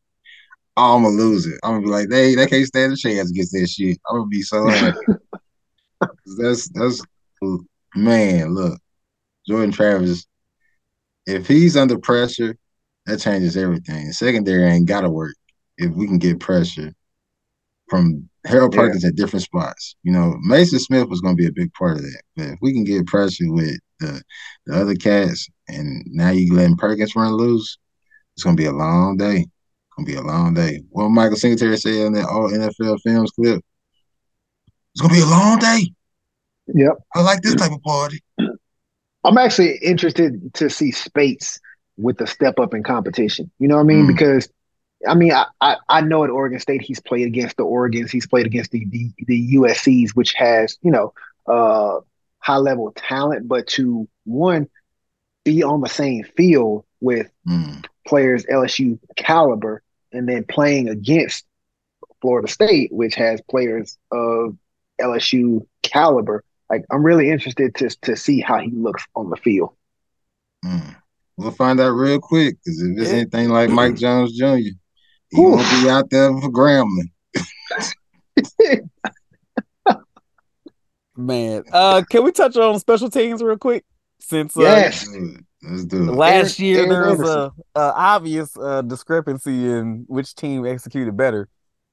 [0.78, 1.60] I'm gonna lose it.
[1.64, 3.98] I'm gonna be like, they they can't stand a chance against this shit.
[4.10, 4.98] I'm gonna be so happy.
[6.38, 7.02] that's that's
[7.96, 8.80] man, look,
[9.48, 10.26] Jordan Travis,
[11.26, 12.56] if he's under pressure,
[13.06, 14.12] that changes everything.
[14.12, 15.36] Secondary ain't gotta work
[15.78, 16.94] if we can get pressure
[17.90, 18.82] from Harold Yeah.
[18.82, 19.96] Perkins at different spots.
[20.04, 22.22] You know, Mason Smith was going to be a big part of that.
[22.36, 24.22] But if we can get pressure with the,
[24.66, 27.78] the other cats, and now you letting Perkins run loose,
[28.36, 29.46] it's going to be a long day.
[29.98, 30.84] To be a long day.
[30.90, 33.64] What Michael Singletary said in that all NFL films clip,
[34.94, 35.94] it's going to be a long day.
[36.68, 36.94] Yep.
[37.16, 38.22] I like this type of party.
[39.24, 41.60] I'm actually interested to see Speights
[41.98, 43.50] with the step up in competition.
[43.60, 44.04] You know what I mean?
[44.04, 44.08] Mm.
[44.08, 44.50] Because
[45.08, 48.28] I mean, I, I I know at Oregon State he's played against the Oregons, he's
[48.28, 51.14] played against the the, the USC's, which has you know
[51.48, 52.00] uh
[52.40, 54.68] high level talent, but to one
[55.44, 57.86] be on the same field with Mm.
[58.08, 59.84] players LSU caliber,
[60.16, 61.46] and then playing against
[62.22, 64.58] Florida State, which has players of
[65.02, 66.44] LSU caliber.
[66.70, 69.76] Like I'm really interested to to see how he looks on the field.
[70.66, 70.96] Mm.
[71.38, 73.18] We'll find out real quick because if it's Yeah.
[73.18, 74.72] anything like Mike Jones Jr., he
[75.34, 75.52] Oof.
[75.56, 77.12] won't be out there for Grambling.
[81.18, 81.64] Man.
[81.72, 83.86] Uh can we touch on special teams real quick?
[84.20, 85.08] Since uh, Yes.
[85.70, 86.00] Let's do it.
[86.00, 86.16] Let's do it.
[86.16, 87.52] last Aaron- year Aaron there was Anderson.
[87.76, 91.50] a, a obvious uh, discrepancy in which team executed better.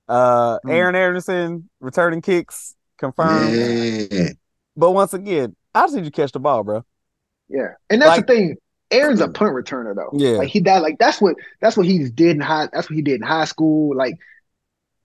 [0.08, 0.70] Uh, Hmm.
[0.70, 4.28] Aaron Anderson returning kicks confirmed, Yeah.
[4.76, 6.84] but once again, how did you catch the ball, bro?
[7.48, 8.56] Yeah, and that's Like- the thing.
[8.90, 10.10] Aaron's a punt returner though.
[10.12, 10.36] Yeah.
[10.38, 12.68] like he that like that's what that's what he did in high.
[12.72, 13.96] That's what he did in high school.
[13.96, 14.18] Like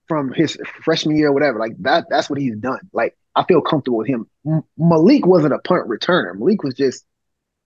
[0.10, 1.58] from his freshman year or whatever.
[1.60, 2.06] Like that.
[2.10, 2.80] That's what he's done.
[2.92, 4.28] Like I feel comfortable with him.
[4.46, 6.38] M- Malik wasn't a punt returner.
[6.38, 7.07] Malik was just That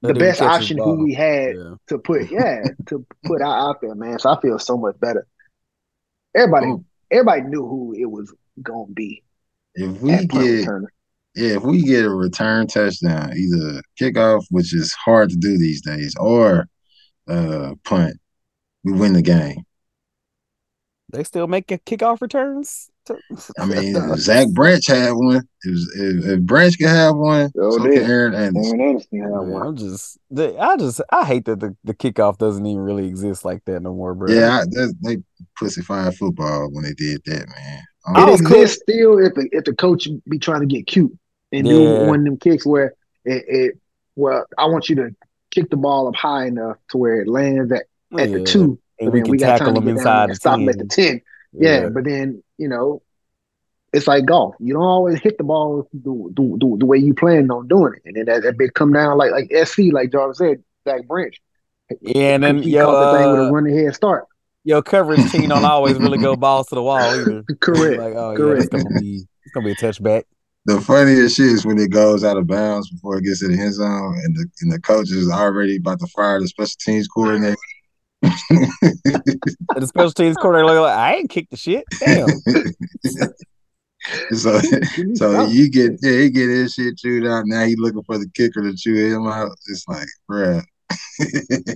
[0.02, 1.76] the best option who we had Yeah.
[1.88, 2.22] to put.
[2.32, 4.20] Yeah, to put out, out there, man.
[4.20, 5.26] So I feel so much better.
[6.36, 6.86] Everybody, Oh.
[7.10, 9.24] everybody knew who it was gonna be.
[9.76, 10.86] If we get returner.
[11.36, 15.82] yeah, if we get a return touchdown, either kickoff, which is hard to do these
[15.82, 16.68] days, or
[17.28, 18.18] uh punt,
[18.84, 19.64] we win the game.
[21.14, 22.90] They still make a kickoff returns.
[23.06, 23.18] To-
[23.60, 25.42] I mean, Zach Branch had one.
[25.64, 28.02] If, if, if Branch can have one, Oh, so did.
[28.02, 28.80] can Aaron Anderson.
[28.80, 29.68] Aaron Anderson had one.
[29.68, 33.64] I'm just, I just, I hate that the, the kickoff doesn't even really exist like
[33.66, 34.32] that no more, bro.
[34.32, 35.18] Yeah, I, that, they
[35.58, 37.84] pussy fire football when they did that, man.
[38.08, 38.68] Um, I It was cool.
[38.68, 41.16] still if the, if the coach be trying to get cute
[41.52, 41.74] and Yeah.
[41.74, 42.94] do one of them kicks where
[43.26, 43.78] it, it
[44.16, 45.16] well, I want you to
[45.52, 47.84] kick the ball up high enough to where it lands at,
[48.18, 48.38] at Yeah.
[48.40, 49.98] the two, and but we then can we got tackle time to them get down
[50.00, 51.22] inside and the stop 'em at the ten.
[51.54, 53.02] Yeah, but then you know,
[53.94, 54.56] it's like golf.
[54.60, 57.94] You don't always hit the ball the, the, the, the way you planned on doing
[57.96, 61.08] it, and then that, that big come down like like SC, like Jarvis said, Zach
[61.08, 61.36] Branch.
[62.00, 64.26] Yeah, and then he yo, caught the thing with a uh, running head start.
[64.64, 67.44] your coverage team don't always really go balls to the wall either.
[67.60, 68.00] Correct.
[68.00, 68.74] Like, oh yeah, Correct.
[68.74, 70.24] it's gonna be it's gonna be a touchback.
[70.66, 73.60] the funniest shit is when it goes out of bounds before it gets to the
[73.60, 77.10] end zone, and the and the coach is already about to fire the special teams
[77.10, 77.58] coordinator.
[78.24, 81.84] And the special teams coordinator like, I ain't kicked the shit.
[82.00, 82.28] Damn.
[84.34, 84.60] so
[85.16, 87.44] so you get yeah, he get his shit chewed out.
[87.46, 89.52] Now he looking for the kicker to chew him out.
[89.68, 90.64] It's like, bruh.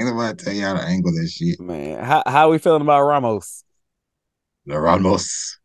[0.00, 1.60] Ain't nobody tell you how to angle that shit.
[1.60, 3.64] Man, how how we feeling about Ramos?
[4.66, 5.58] The Ramos.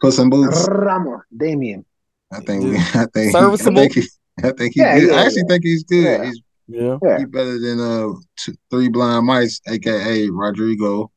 [0.00, 0.68] Puss in boots.
[0.70, 1.84] Ramos, Damian.
[2.32, 3.80] I think we I think Serviceable?
[3.80, 4.02] I think he,
[4.44, 5.08] I think he Yeah, good.
[5.08, 5.44] yeah, I actually yeah.
[5.48, 6.04] think he's good.
[6.04, 6.24] Yeah.
[6.26, 6.98] He's Yeah.
[7.02, 7.18] Yeah.
[7.18, 11.10] he better than uh two, three blind mice, aka Rodrigo,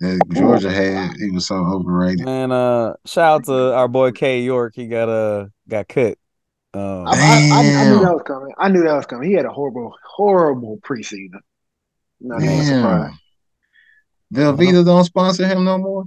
[0.00, 1.16] that Georgia had.
[1.16, 2.26] He was so overrated.
[2.26, 4.74] And uh shout out to our boy Cade York.
[4.76, 6.16] He got uh got cut.
[6.74, 8.52] Um, I, I, I, I knew that was coming.
[8.58, 9.28] I knew that was coming.
[9.28, 11.40] He had a horrible, horrible preseason.
[12.20, 12.64] Not even Damn.
[12.66, 13.14] surprised.
[14.34, 16.04] Velveeta don't sponsor him no more.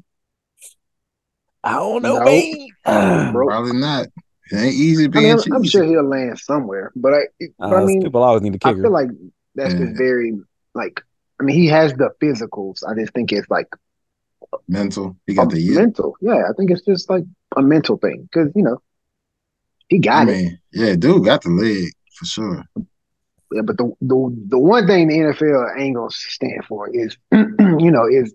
[1.63, 2.25] I don't know, No.
[2.25, 3.33] man.
[3.33, 4.07] Probably not.
[4.51, 5.51] It ain't easy I being I'm, cheesy.
[5.55, 7.19] I'm sure he'll land somewhere, but I,
[7.57, 9.09] but I Uh, mean, people always need a I I feel like
[9.55, 9.79] that's Yeah.
[9.79, 10.33] just very
[10.73, 11.01] like.
[11.39, 12.83] I mean, he has the physicals.
[12.87, 13.67] I just think it's like
[14.67, 15.17] mental.
[15.25, 15.77] He got the yield.
[15.77, 16.15] mental.
[16.21, 17.23] Yeah, I think it's just like
[17.55, 18.81] a mental thing because you know
[19.87, 20.53] he I got it.
[20.73, 22.63] yeah, dude got the leg for sure.
[23.51, 27.91] Yeah, but the the the one thing the NFL ain't gonna stand for is you
[27.91, 28.33] know is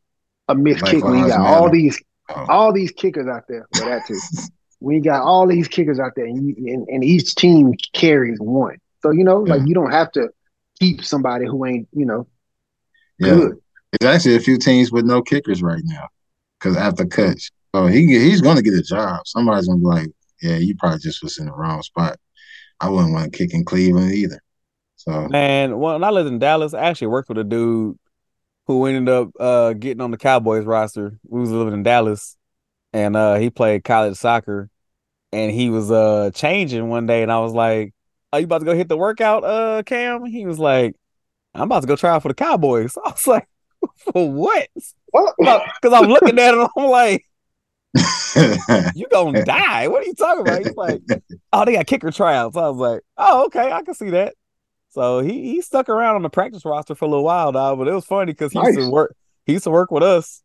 [0.48, 2.44] a missed Black kick when you Lives got all these Oh.
[2.48, 3.68] all these kickers out there.
[3.70, 4.20] Well, that too.
[4.80, 8.38] when you got all these kickers out there, and, you, and, and each team carries
[8.38, 10.28] one, so you know, like you don't have to
[10.80, 12.26] keep somebody who ain't you know
[13.18, 13.56] Yeah, good.
[14.00, 16.06] there's actually a few teams with no kickers right now
[16.58, 19.20] because after cuts, so he he's going to get a job.
[19.26, 20.08] Somebody's gonna be like,
[20.42, 22.18] "Yeah, you probably just was in the wrong spot."
[22.80, 24.40] I wouldn't want to kick in Cleveland either.
[24.96, 27.98] So Man, when I lived in Dallas, I actually worked with a dude
[28.66, 31.18] who ended up uh getting on the Cowboys roster.
[31.28, 32.35] We was living in Dallas
[32.96, 34.70] and uh he played college soccer
[35.30, 37.92] and he was uh changing one day and I was like,
[38.32, 40.24] Are you about to go hit the workout, uh, Cam?
[40.24, 40.96] He was like,
[41.54, 42.96] I'm about to go try out for the Cowboys.
[43.04, 43.46] I was like,
[44.12, 44.68] For what?
[45.12, 47.24] Because I'm looking at him, I'm like,
[48.94, 49.88] You gonna die.
[49.88, 50.64] What are you talking about?
[50.64, 51.02] He's like,
[51.52, 52.56] Oh, they got kicker tryouts.
[52.56, 54.34] I was like, Oh, okay, I can see that.
[54.88, 57.78] So he he stuck around on the practice roster for a little while, dog.
[57.78, 59.14] But it was funny because he used to work.
[59.44, 60.42] He used to work with us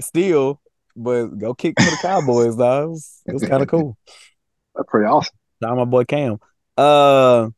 [0.00, 0.60] still,
[0.96, 2.84] but go kick for the Cowboys, dog.
[2.84, 3.96] It was, was kind of cool.
[4.74, 5.34] That's pretty awesome.
[5.62, 6.38] Shout out my boy Cam.
[6.76, 7.48] Uh,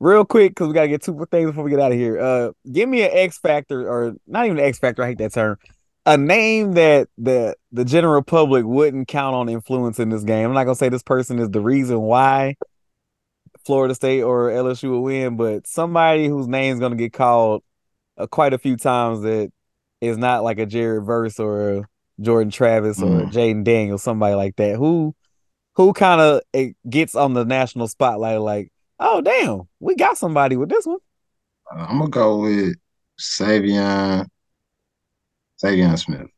[0.00, 2.18] real quick because we gotta get two more things before we get out of here.
[2.18, 5.02] Uh, give me an X factor or not even an X factor.
[5.02, 5.58] I hate that term.
[6.06, 10.48] A name that the the general public wouldn't count on influencing this game.
[10.48, 12.56] I'm not gonna say this person is the reason why
[13.64, 17.62] Florida State or LSU will win, but somebody whose name's gonna get called
[18.18, 19.50] uh, quite a few times that
[20.00, 21.88] is not like a Jared Verse or a
[22.20, 23.32] Jordan Travis or Mm.
[23.32, 24.76] Jayden Daniels, somebody like that.
[24.76, 25.14] Who
[25.76, 26.42] who kind of
[26.88, 30.98] gets on the national spotlight like, oh damn, we got somebody with this one.
[31.70, 32.76] I'm gonna go with
[33.18, 34.26] Savion,
[35.62, 36.28] Savion Smith.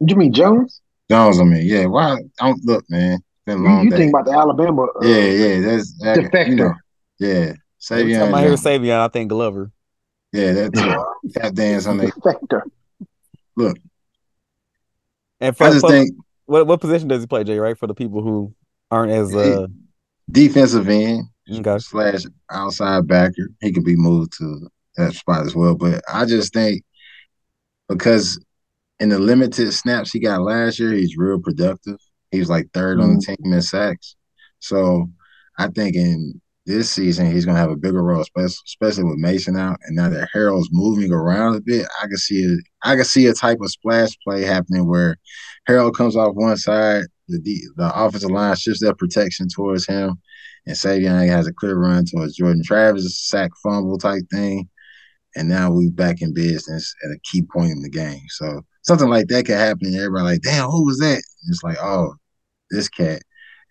[0.00, 0.80] You mean Jones?
[1.10, 1.86] Jones, I mean, yeah.
[1.86, 2.18] Why?
[2.38, 3.18] Don't look, man.
[3.46, 3.96] Been a You, long you day.
[3.98, 4.82] think about the Alabama?
[4.82, 5.60] Uh, yeah, yeah.
[5.60, 6.56] That's that, you defector.
[6.56, 6.74] know,
[7.18, 7.52] yeah.
[7.90, 9.70] Every Savion, time I hear Savion, I think Glover.
[10.32, 10.98] yeah, that's it.
[11.34, 12.62] Tap dance on they defector.
[13.56, 13.78] Look.
[15.40, 16.10] And for, I just for- think
[16.46, 17.58] what what position does he play, Jay?
[17.58, 18.54] Right for the people who
[18.90, 19.66] aren't as uh
[20.30, 21.78] defensive end okay.
[21.78, 23.48] slash outside backer.
[23.60, 25.74] He could be moved to that spot as well.
[25.74, 26.82] But I just think
[27.88, 28.42] because
[29.00, 31.98] in the limited snaps he got last year, he's real productive.
[32.30, 34.16] He was like third on the team in sacks.
[34.58, 35.08] So
[35.58, 39.78] I think in this season he's gonna have a bigger role, especially, with Mason out.
[39.84, 43.26] And now that Harold's moving around a bit, I can see a I can see
[43.26, 45.16] a type of splash play happening where
[45.66, 50.20] Harold comes off one side, the D, the offensive line shifts their protection towards him,
[50.66, 54.68] and Savion has a clear run towards Jordan Travis, sack fumble type thing.
[55.36, 58.22] And now we back in business at a key point in the game.
[58.28, 61.16] So something like that could happen, and everybody like, damn, who was that?
[61.16, 62.14] And it's like, oh,
[62.70, 63.22] this cat.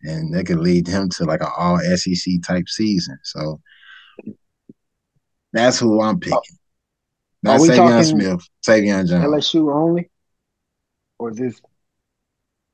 [0.01, 3.18] And that could lead him to like an all SEC type season.
[3.24, 3.61] So
[5.53, 6.57] that's who I'm picking.
[7.46, 9.26] Are Not we Savion talking Smith, Savion Jones.
[9.26, 10.10] LSU only.
[11.20, 11.62] or is this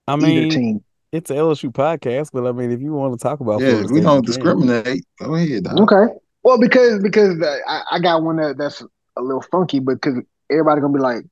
[0.08, 0.84] I either mean, team?
[1.12, 3.86] it's a LSU podcast, but I mean, if you want to talk about, Yeah, Florida
[3.86, 5.64] if we don't discriminate, go ahead.
[5.64, 5.80] Dog.
[5.92, 6.14] Okay.
[6.44, 8.82] Well, because because uh, I, I got one that, that's
[9.18, 11.26] a little funky, but because everybody gonna be like,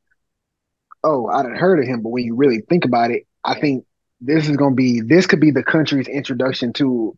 [1.04, 3.86] "Oh, I didn't heard of him," but when you really think about it, I think
[4.20, 7.18] this is gonna be this could be the country's introduction to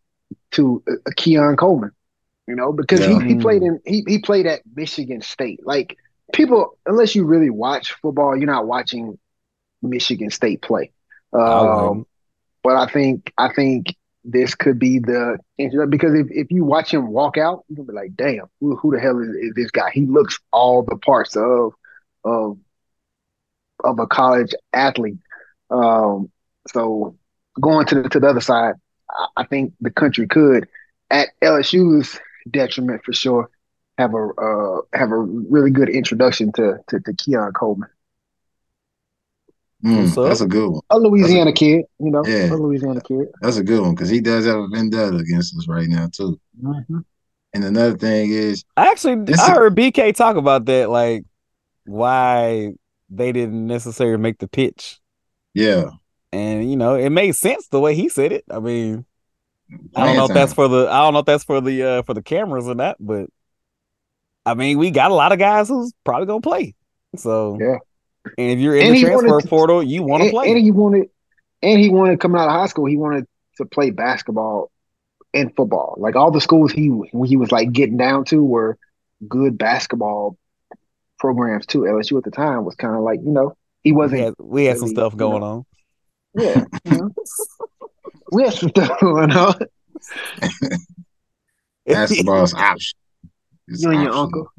[0.51, 1.91] to uh, Keon Coleman.
[2.47, 3.20] You know, because Yeah.
[3.22, 5.65] he, he played in he he played at Michigan State.
[5.65, 5.97] Like
[6.34, 9.17] people, unless you really watch football, you're not watching
[9.82, 10.91] Michigan State play.
[11.34, 12.05] Um,
[12.63, 17.07] but I think I think this could be the because if, if you watch him
[17.07, 19.91] walk out, you're gonna be like, damn, who, who the hell is, is this guy?
[19.93, 21.73] He looks all the parts of
[22.23, 22.57] of
[23.84, 25.19] of a college athlete.
[25.69, 26.32] Um,
[26.67, 27.15] so
[27.59, 28.75] going to the to the other side,
[29.09, 30.67] I, I think the country could,
[31.09, 32.19] at LSU's
[32.49, 33.49] detriment for sure,
[33.99, 37.89] have a uh, have a really good introduction to to, to Keon Coleman,
[39.83, 40.81] Mm, that's a good one.
[40.89, 42.49] a Louisiana kid, you know, Yeah.
[42.51, 43.27] a Louisiana kid.
[43.41, 46.39] That's a good one because he does have a vendetta against us right now too.
[47.53, 51.23] And another thing is, I actually, This I heard BK talk about that, like
[51.85, 52.73] why
[53.09, 54.99] they didn't necessarily make the pitch,
[55.53, 55.89] yeah,
[56.31, 58.43] and you know, it made sense the way he said it.
[58.51, 59.05] I mean,
[59.95, 61.83] I don't playing know if that's for the, I don't know if that's for the,
[61.83, 63.29] uh, for the cameras or not, but
[64.51, 66.75] I mean, we got a lot of guys who's probably gonna play.
[67.15, 67.77] So Yeah.
[68.37, 70.49] and if you're in And the transfer wanted to- portal, you want to play.
[70.51, 71.09] and he wanted,
[71.61, 72.85] and he wanted coming out of high school.
[72.85, 73.25] He wanted
[73.57, 74.71] to play basketball
[75.33, 75.95] and football.
[75.97, 76.91] Like all the schools he
[77.25, 78.77] he was like getting down to were
[79.27, 80.37] good basketball
[81.19, 81.81] programs too.
[81.81, 84.21] LSU at the time was kind of like you know he wasn't.
[84.21, 85.45] had, we had some really, stuff you going know.
[85.45, 85.65] on.
[86.35, 87.09] Yeah, you know.
[88.31, 89.55] we had some stuff going on.
[91.85, 92.97] basketball's option.
[93.70, 94.51] It's You and your optional.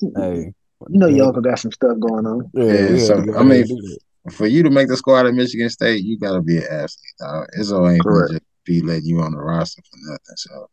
[0.00, 0.52] uncle, hey,
[0.88, 2.50] you know your uncle got some stuff going on.
[2.54, 3.98] yeah, Yeah, so, to I mean, and.
[4.32, 7.14] For you to make the squad at Michigan State, you got to be an athlete.
[7.20, 7.46] Dog.
[7.56, 8.32] Izzo ain't gonna Correct.
[8.32, 10.36] just be letting you on the roster for nothing.
[10.36, 10.68] So,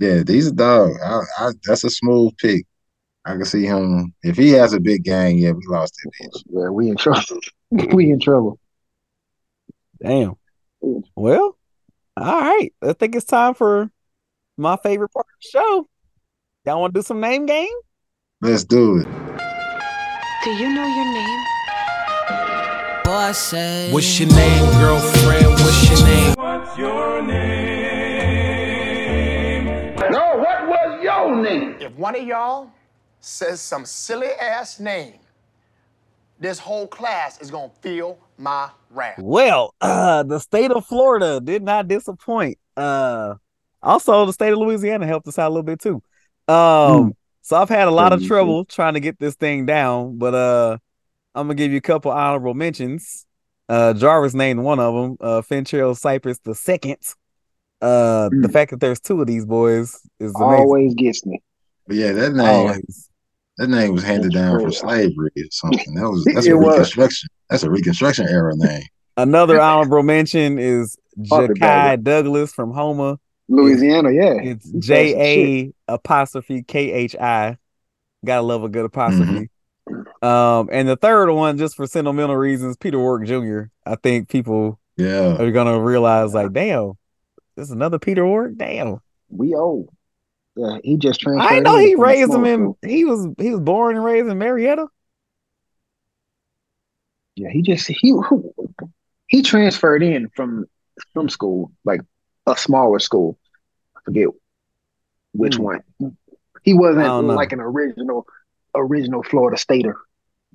[0.00, 0.90] yeah, these are dog.
[1.04, 2.66] I, I, that's a smooth pick.
[3.24, 5.38] I can see him if he has a big game.
[5.38, 6.42] Yeah, we lost that bitch.
[6.46, 7.22] Yeah, we in trouble.
[7.70, 8.58] we in trouble.
[10.02, 10.34] Damn.
[11.14, 11.56] Well,
[12.16, 12.74] all right.
[12.82, 13.90] I think it's time for
[14.56, 15.88] my favorite part of the show.
[16.66, 17.68] Y'all want to do some name game?
[18.40, 19.04] Let's do it.
[19.04, 21.44] Do you know your name?
[23.04, 25.44] Boy say, What's your name, girlfriend?
[25.60, 26.32] What's your name?
[26.32, 28.54] What's your name?
[30.10, 31.76] No, what was your name?
[31.80, 32.70] If one of y'all
[33.20, 35.18] says some silly ass name,
[36.40, 39.18] this whole class is gonna feel my wrath.
[39.18, 42.56] Well, uh, the state of Florida did not disappoint.
[42.74, 43.34] Uh,
[43.82, 46.02] also, the state of Louisiana helped us out a little bit too.
[46.48, 50.34] Um, so I've had a lot of trouble trying to get this thing down, but
[50.34, 50.78] uh,
[51.34, 53.26] I'm gonna give you a couple honorable mentions.
[53.68, 55.16] Uh, Jarvis named one of them.
[55.20, 56.98] Uh, Fintrail Cypress the second.
[57.80, 58.52] Uh, the Mm.
[58.52, 60.60] fact that there's two of these boys is amazing.
[60.60, 61.42] Always gets me.
[61.86, 63.10] But yeah, that name Always.
[63.58, 65.94] that name was handed down from slavery or something.
[65.94, 66.70] That was that's It a was.
[66.70, 67.28] reconstruction.
[67.50, 68.84] That's a reconstruction era name.
[69.16, 70.96] Another honorable mention is
[71.30, 73.18] Harvey Jakai Douglas from Houma.
[73.48, 74.34] Louisiana, yeah.
[74.34, 77.58] It's He said some J A apostrophe K H I.
[78.24, 79.50] Gotta love a good apostrophe.
[80.22, 83.64] Um, and the third one, just for sentimental reasons, Peter Work Jr.
[83.84, 86.94] I think people Yeah, are gonna realize, like, damn,
[87.56, 88.56] this is another Peter Work.
[88.56, 89.90] Damn, We old.
[90.56, 91.46] Yeah, he just transferred.
[91.46, 92.74] I know he raised him in.
[92.82, 94.86] He was he was born and raised in Marietta.
[97.36, 98.14] Yeah, he just he
[99.26, 100.66] he transferred in from
[101.12, 102.00] from school, like
[102.46, 103.38] a smaller school.
[103.96, 104.28] I forget
[105.32, 105.58] which Hmm.
[105.58, 105.82] one.
[106.62, 107.34] He wasn't I don't know.
[107.36, 108.26] like an original
[108.74, 109.96] original Florida Stater.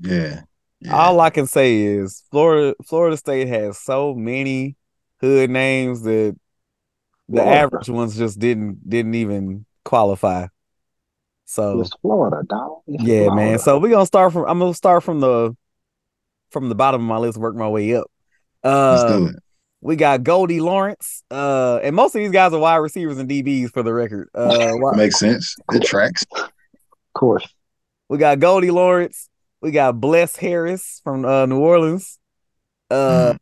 [0.01, 0.41] yeah,
[0.79, 0.91] yeah.
[0.93, 4.75] All I can say is Florida Florida State has so many
[5.21, 6.35] hood names that
[7.29, 7.47] the Florida.
[7.47, 10.47] average ones just didn't didn't even qualify.
[11.45, 12.81] So It's Florida, dog.
[12.87, 13.59] It's yeah, man.
[13.59, 15.55] So we're gonna start from I'm gonna start from the
[16.51, 18.07] from the bottom of my list, work my way up.
[18.89, 19.35] Let's Uh do it.
[19.81, 21.23] We got Goldie Lawrence.
[21.31, 24.29] Uh and most of these guys are wide receivers and DBs for the record.
[24.35, 25.55] Uh wi- Makes sense.
[25.71, 26.23] It tracks.
[26.35, 26.49] of
[27.13, 27.47] course.
[28.09, 29.29] we got Goldie Lawrence,
[29.61, 32.19] we got Bless Harris from uh New Orleans.
[32.91, 33.35] Uh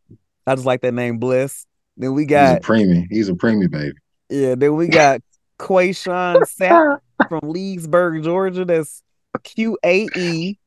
[0.45, 1.65] I just like that name, Bless.
[1.97, 3.07] Then we got He's a got preemie.
[3.09, 3.97] He's a preemie baby.
[4.29, 5.21] yeah, then we got
[5.59, 8.63] Qae'Shon Sapp from Leesburg, Georgia.
[8.63, 9.01] That's
[9.43, 10.59] Q A E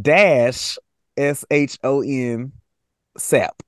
[0.00, 0.78] dash
[1.18, 2.52] S H O N
[3.18, 3.62] Sap.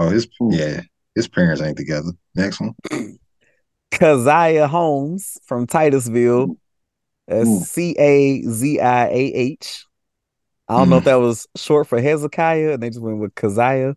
[0.00, 0.80] Oh, his yeah.
[1.14, 2.10] His parents ain't together.
[2.34, 2.74] Next one.
[3.90, 6.56] Caziah Holmes from Titusville.
[7.44, 9.84] C A Z I A H.
[10.68, 10.98] I don't know Mm.
[11.00, 13.94] if that was short for Hezekiah and they just went with Keziah.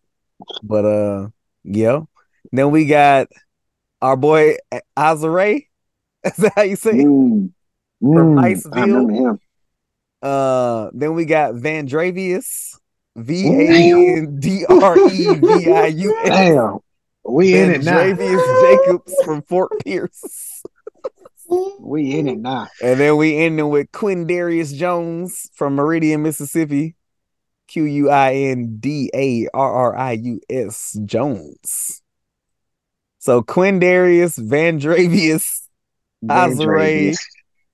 [0.62, 1.30] But uh
[1.64, 2.02] yeah.
[2.52, 3.28] Then we got
[4.02, 4.58] our boy
[4.98, 5.68] Azare.
[6.26, 7.06] Is that how you say it?
[7.06, 7.52] Mm.
[8.02, 9.10] From Mm, Niceville.
[9.10, 9.40] I him.
[10.22, 12.78] Uh then we got Van Vandrevius.
[13.16, 16.30] V A N D R E V I U S.
[16.30, 16.80] Damn.
[17.26, 17.98] We in it now.
[17.98, 20.64] Vandrevius Jacobs from Fort Pierce.
[21.80, 22.68] We in it now.
[22.82, 26.96] And then we ending with Quindarrius Jones from Meridian, Mississippi.
[27.68, 32.02] Q U I N D A R R I U S Jones.
[33.20, 35.62] So Quindarrius, Vandrevius,
[36.26, 37.20] Azare, Vandrevius.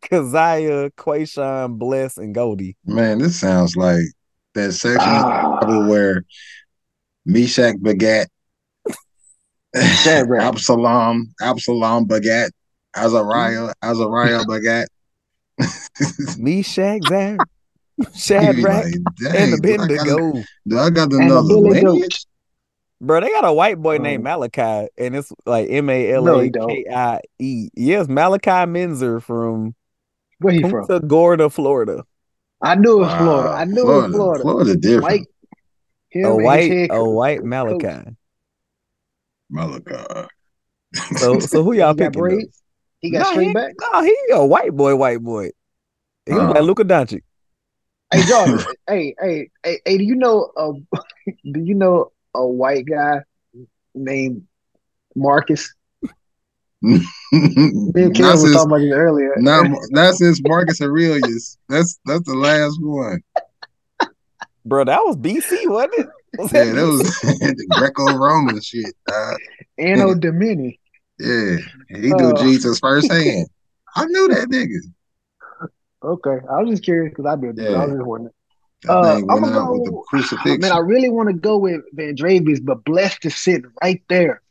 [0.01, 2.77] Keziah, Qae'Shon, Bless, and Goldie.
[2.85, 4.05] Man, this sounds like
[4.56, 5.54] that section Ah.
[5.54, 6.26] of the Bible where
[7.26, 8.28] Meshach begat
[9.76, 12.52] Absalom, Absalom begat
[12.95, 14.88] Azariah, Azariah begat.
[16.38, 17.39] Meshach, Zar,
[17.97, 20.43] You Shadrach, like, and "Dang, do I Abednego.
[20.68, 21.93] Do I got to And know the Abednego.
[21.93, 22.26] lineage?
[23.02, 26.39] Bro, they got a white boy named Malachi, and it's like M A L No,
[26.39, 26.68] A he don't.
[26.70, 27.70] K I E.
[27.76, 29.74] Yes, Malachi Menzer from
[30.39, 30.86] Where he from?
[30.88, 32.04] Punta Gorda, Florida.
[32.62, 33.49] I knew it was Florida.
[33.49, 34.41] I knew it was Florida.
[34.43, 35.03] Florida different.
[35.03, 35.28] White.
[36.24, 37.43] A white, a white.
[37.43, 38.16] Malachi.
[39.49, 40.28] Malachi.
[41.18, 42.12] So, so who y'all He picking?
[42.12, 42.20] though?
[42.20, 42.62] braids.
[42.99, 43.74] He got Nah, straight he, back.
[43.80, 45.51] No, he a white boy, white boy.
[46.26, 46.47] He was Uh.
[46.49, 47.22] like Luka Doncic.
[48.12, 50.74] Hey Jordan, hey, hey, hey, hey, do you know a
[51.51, 53.22] do you know a white guy
[53.93, 54.47] named
[55.16, 55.74] Marcus?
[56.82, 56.99] Me
[57.34, 59.34] and not Kevin since, talking about this earlier.
[59.38, 61.57] not, not since Marcus Aurelius.
[61.67, 63.21] That's that's the last one.
[64.65, 66.07] Bro, that was BC, wasn't it?
[66.38, 68.93] Was Yeah, that that was the Greco-Roman shit.
[69.07, 69.36] dog.
[69.77, 70.80] Anno Domini.
[71.19, 71.57] Yeah,
[71.89, 72.43] he knew Uh.
[72.43, 73.47] Jesus firsthand.
[73.95, 75.69] I knew that nigga.
[76.01, 77.59] Okay, I was just curious because I did.
[77.59, 77.86] I Yeah.
[77.86, 78.34] was just wondering.
[78.88, 80.61] Uh, I'ma out with the go- crucifixion.
[80.61, 84.41] Man, I really want to go with Van Dravius, but blessed to sit right there.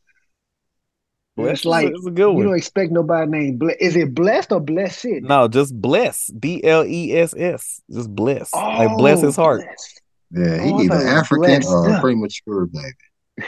[1.43, 3.75] Bless it's like it's a good you don't expect nobody named Bless.
[3.79, 5.05] Is it blessed or blessed?
[5.21, 6.29] No, just bless.
[6.31, 7.81] B L E S S.
[7.91, 8.53] Just bless.
[8.53, 9.61] like bless oh, his heart.
[9.61, 10.01] blessed.
[10.31, 12.01] yeah, he Oh, either thought African or Yeah.
[12.01, 13.47] premature, baby.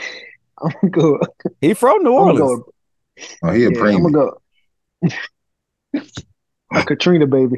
[0.62, 1.20] I'm gonna go.
[1.60, 2.38] He from New Orleans.
[2.38, 2.72] go.
[3.42, 4.38] Oh, he a Yeah, I'm gonna go.
[6.74, 7.56] A Katrina baby.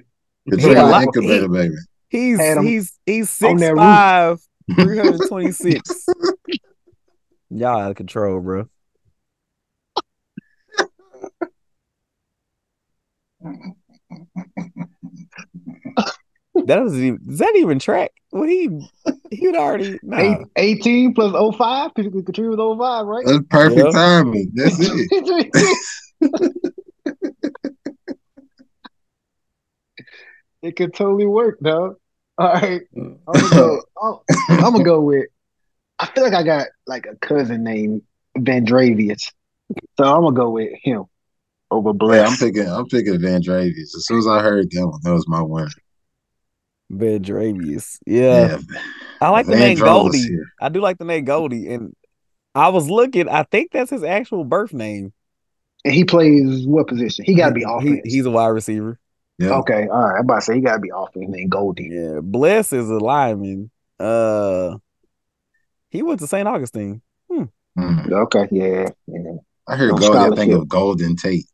[0.50, 1.74] Katrina Yeah, like- incubator, baby.
[2.08, 4.38] He's he's he's on six five,
[4.76, 6.06] three hundred twenty six.
[7.50, 8.68] Y'all out of control, bro.
[16.66, 18.12] That was even is that even track?
[18.32, 18.68] Well, he
[19.30, 20.18] he would already nah.
[20.18, 21.90] Eight, 18 plus 05.
[21.94, 23.26] Because Katrina was 05, right?
[23.26, 23.90] That's perfect Yeah.
[23.92, 24.52] timing.
[24.54, 25.74] That's it.
[30.62, 31.96] it could totally work, though.
[32.38, 32.82] All right.
[32.96, 33.82] I'm gonna go.
[34.02, 34.14] I'm,
[34.48, 35.26] I'm gonna go with.
[35.98, 38.02] I feel like I got like a cousin named
[38.38, 39.32] Vandrevius,
[39.96, 41.04] so I'm gonna go with him
[41.74, 42.68] over Yeah, I'm picking.
[42.68, 43.94] I'm picking Van Dravius.
[43.96, 45.68] As soon as I heard that one, that was my winner.
[46.92, 47.98] Vandrevius.
[48.06, 48.58] Yeah.
[49.20, 50.18] I like the name Dro Goldie.
[50.18, 50.44] here.
[50.60, 51.72] I do like the name Goldie.
[51.72, 51.94] And
[52.54, 55.12] I was looking, I think that's his actual birth name.
[55.84, 57.24] And he plays what position?
[57.24, 58.98] He got to be He- he's a wide receiver.
[59.38, 59.54] Yeah.
[59.58, 59.88] okay.
[59.88, 60.18] All right.
[60.18, 61.26] I'm about to say he got to be offense.
[61.28, 61.90] Named Goldie.
[61.92, 62.20] Yeah.
[62.22, 63.70] Bless is a lineman.
[63.98, 64.76] Uh
[65.90, 66.46] he went to St.
[66.48, 67.00] Augustine.
[67.30, 67.48] Mm.
[68.12, 68.48] Okay.
[68.50, 68.88] Yeah.
[69.06, 69.32] yeah.
[69.66, 70.18] I heard On Goldie.
[70.32, 71.46] I think of Golden Tate.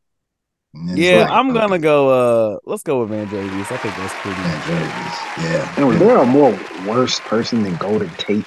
[0.74, 3.72] And then it's Yeah, like, I'm okay, gonna go uh let's go with Vandrevius.
[3.72, 5.52] I think that's pretty Van Dravius.
[5.52, 5.74] Yeah.
[5.76, 6.56] And was there a more
[6.86, 8.46] worse person than Golden Tate?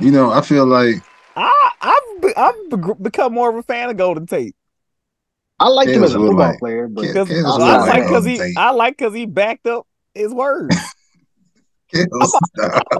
[0.00, 0.96] You know, I feel like
[1.36, 4.54] I I've I've become more of a fan of Golden Tate.
[5.60, 8.24] I like him as a football like- player, but Kales- Because I like like because
[8.24, 8.56] Golden he Tate.
[8.58, 10.76] I like because he backed up his words.
[11.92, 12.30] Kales,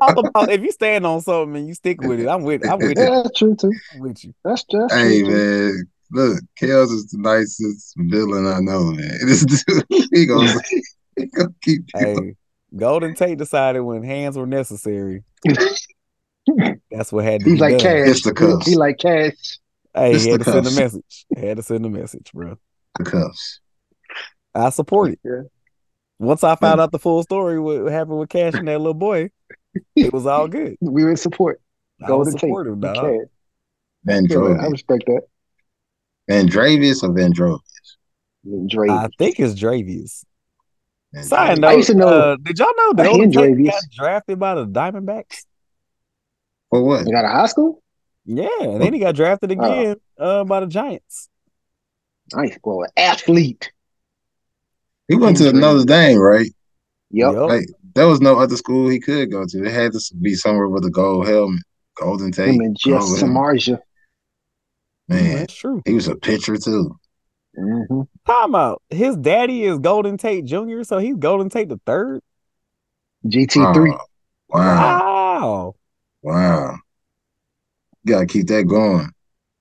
[0.01, 2.78] all about if you stand on something and you stick with it, I'm with I'm
[2.78, 3.22] with yeah, you.
[3.24, 3.72] that's true too.
[3.93, 4.35] I'm with you.
[4.45, 5.28] That's just Hey true.
[5.30, 5.35] too.
[5.35, 9.19] man, look, Kels is the nicest villain I know, man.
[9.27, 10.53] This dude, he gonna,
[11.17, 12.01] he gonna keep you.
[12.01, 12.37] Hey,
[12.77, 15.23] Golden Tate decided when hands were necessary.
[16.91, 17.81] That's what had to He's be like done.
[17.81, 18.09] cash.
[18.09, 18.67] It's the cuffs.
[18.67, 19.59] He like cash.
[19.95, 21.27] Hey, It's he had the to send a message.
[21.37, 22.59] He had to send a message, bro.
[22.99, 23.61] the cuffs.
[24.55, 25.21] I support it.
[25.25, 25.43] Yeah.
[26.19, 29.31] Once I found out the full story, what happened with Cash and that little boy,
[29.97, 30.77] it was all good.
[30.81, 31.61] We were in support.
[32.01, 32.41] I was Golden Tate.
[32.41, 32.95] supportive, He dog.
[32.95, 33.29] cash.
[34.05, 35.23] Van Yeah, I respect that.
[36.29, 37.61] Van Dravius or Van Dravius?
[38.68, 38.91] Drake.
[38.91, 40.25] I think it's Dravius.
[41.12, 43.83] Van Side note, I used to know- uh, did y'all know that Golden hear got
[43.97, 45.45] drafted by the Diamondbacks?
[46.70, 47.07] For what?
[47.07, 47.83] He got a high school?
[48.27, 51.29] Yeah, and then he got drafted again uh, by the Giants.
[52.35, 52.87] Nice boy.
[52.97, 53.70] Athlete.
[55.09, 56.51] He went to another Notre Dame, right?
[57.11, 57.33] Yep.
[57.35, 57.49] Yup.
[57.51, 59.64] Like there was no other school he could go to.
[59.64, 61.61] It had to be somewhere with a gold helmet,
[61.97, 62.55] Golden Tate.
[62.55, 63.37] Him and Jeff gold helmet.
[63.37, 63.79] Samardzija.
[65.09, 65.83] Man, That's true.
[65.85, 66.99] he was a pitcher too.
[67.57, 68.83] hmm Time out.
[68.89, 72.23] His daddy is Golden Tate Jr., so he's Golden Tate the third.
[73.29, 73.93] GT three.
[73.93, 74.07] Oh,
[74.49, 75.01] wow,
[75.39, 75.77] Wow.
[76.23, 76.79] wow.
[78.05, 79.11] You gotta keep that going.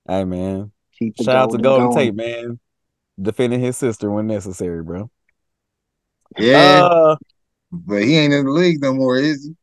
[0.08, 0.72] Hey man.
[0.98, 1.90] Keep the Shout out to golden Golden going.
[1.90, 2.60] Tate, man.
[3.20, 5.10] Defending his sister when necessary, bro.
[6.38, 7.16] Yeah, Uh,
[7.72, 9.56] but he ain't in the league no more, is he?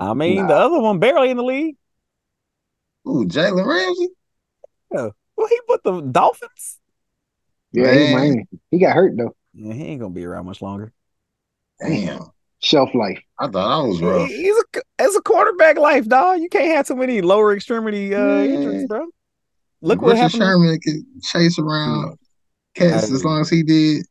[0.00, 0.48] I mean, Nah.
[0.48, 1.76] the other one barely in the league.
[3.08, 4.08] Ooh, Jalen Ramsey.
[4.92, 6.78] Well, he put the Dolphins.
[7.72, 8.12] Yeah, he, Man.
[8.36, 9.34] man, he got hurt though.
[9.54, 10.92] Yeah, he ain't gonna be around much longer.
[11.80, 12.20] Damn,
[12.60, 13.18] Shelf life.
[13.40, 14.28] I thought I was rough.
[14.28, 16.40] He- He's a it's a quarterback life, dog.
[16.40, 18.50] You can't have too many lower extremity uh, Man.
[18.50, 19.06] injuries, bro.
[19.80, 20.40] Look what Richard happened.
[20.40, 22.18] to- Sherman could chase around
[22.74, 24.06] cats as long as he did.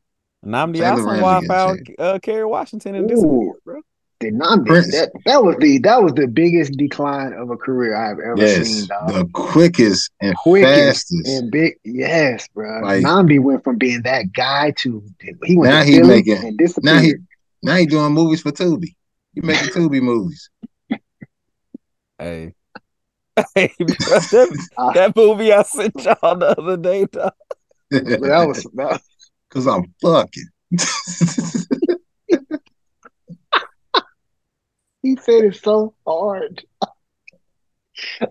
[0.46, 2.00] Nnamdi Jalen Ramsey Asomugha getting found checked.
[2.02, 3.16] uh, Kerry Washington and Ooh.
[3.16, 3.82] disappeared, bro.
[4.22, 4.92] Did not Prince.
[4.92, 8.68] that that was the that was the biggest decline of a career I've ever Yes,
[8.68, 9.10] seen, dog.
[9.14, 11.28] the quickest and Quickest fastest.
[11.28, 12.82] and big, yes, bro.
[12.82, 15.04] Like- Nnamdi went from being that guy to
[15.44, 17.16] he went Now to he making- and now he-
[17.64, 18.96] Now he doing movies for Tubi.
[19.34, 20.50] He making Tubi movies.
[22.20, 22.54] Hey.
[23.56, 24.92] Hey, bro, that, Ah.
[24.92, 27.32] that movie I sent y'all the other day, dog.
[27.90, 29.02] That was that,
[29.50, 30.50] Cause I'm fucking.
[35.02, 36.64] He said it so hard.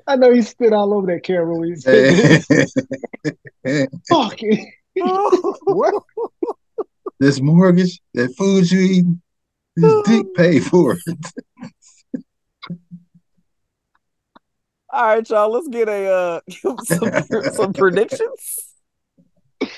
[0.07, 2.45] I know he spit all over that camera when he said
[3.65, 3.91] it.
[4.09, 4.73] fucking
[5.65, 6.03] what?
[7.19, 9.23] this mortgage, that food you eating,
[9.77, 10.97] this dick paid for.
[11.07, 11.27] It.
[14.93, 15.53] All right, y'all.
[15.53, 16.41] Let's get a uh
[16.85, 17.11] some,
[17.53, 18.75] some predictions.
[19.63, 19.69] Oh,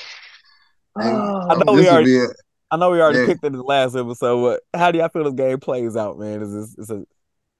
[1.50, 2.26] I know we This already- a,
[2.72, 3.26] I know we already Yeah.
[3.26, 6.18] picked it in the last episode, but how do y'all feel this game plays out,
[6.18, 6.40] man?
[6.42, 7.06] Is this is it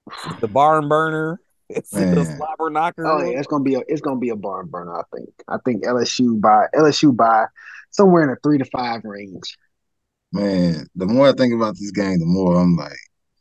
[0.09, 1.39] is it the barn burner?
[1.71, 3.07] Is it a slobber knocker?
[3.07, 4.95] Oh yeah, it's gonna be a it's gonna be a barn burner.
[4.99, 5.31] I think.
[5.49, 7.47] I think LSU by LSU by
[7.91, 9.57] somewhere in a three to five range.
[10.33, 12.93] man, the more I think about this game, the more I'm like,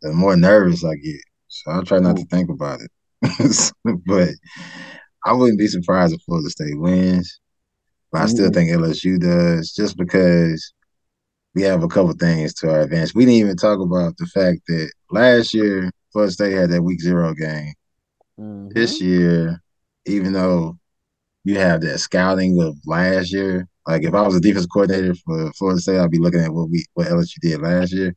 [0.01, 1.19] the more nervous I get.
[1.49, 3.71] So I try not to think about it.
[4.05, 4.29] but
[5.25, 7.39] I wouldn't be surprised if Florida State wins.
[8.13, 8.53] But I still Mhm.
[8.53, 10.73] think LSU does, just because
[11.55, 13.13] we have a couple things to our advantage.
[13.13, 17.01] We didn't even talk about the fact that last year Florida State had that week
[17.01, 17.73] zero game.
[18.39, 18.73] Mhm.
[18.73, 19.61] This year,
[20.05, 20.77] even though
[21.43, 25.51] you have that scouting of last year, like if I was a defense coordinator for
[25.53, 28.15] Florida State, I'd be looking at what we what LSU did last year.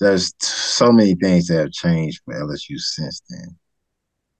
[0.00, 3.56] There's t- so many things that have changed for LSU since then.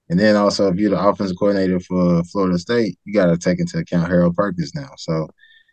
[0.08, 3.60] And then also, if you're the offensive coordinator for Florida State, you got to take
[3.60, 4.90] into account Harold Perkins now.
[4.98, 5.28] So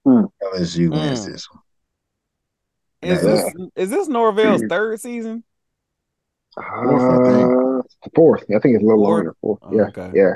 [0.06, 0.26] Hmm.
[0.43, 1.32] LSU wins Hmm.
[1.32, 1.62] this one.
[3.02, 3.30] Is Yeah.
[3.32, 5.43] this is this Norvell's third season?
[6.56, 7.52] Fourth, I think.
[8.06, 8.43] Uh, fourth.
[8.43, 9.18] I think it's a little Fourth?
[9.18, 9.36] longer.
[9.41, 9.60] Fourth.
[9.62, 10.12] Oh, yeah, okay.
[10.16, 10.34] yeah.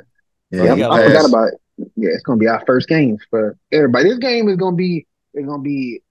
[0.51, 1.53] Yeah, Yeah, he he I got forgot about it.
[1.95, 4.09] Yeah, it's gonna be our first game for everybody.
[4.09, 6.01] This game is gonna be it's gonna be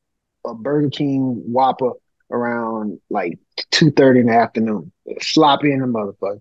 [0.44, 1.92] a Burger King Whopper
[2.32, 3.38] around like
[3.70, 4.90] two thirty in the afternoon.
[5.20, 6.40] Sloppy in the motherfucker.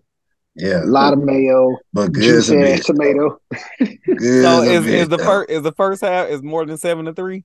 [0.56, 3.40] Yeah, A lot of mayo, but good as juicy a tomato.
[3.80, 7.06] Good So as is, is the first is the first half is more than seven
[7.06, 7.44] to three?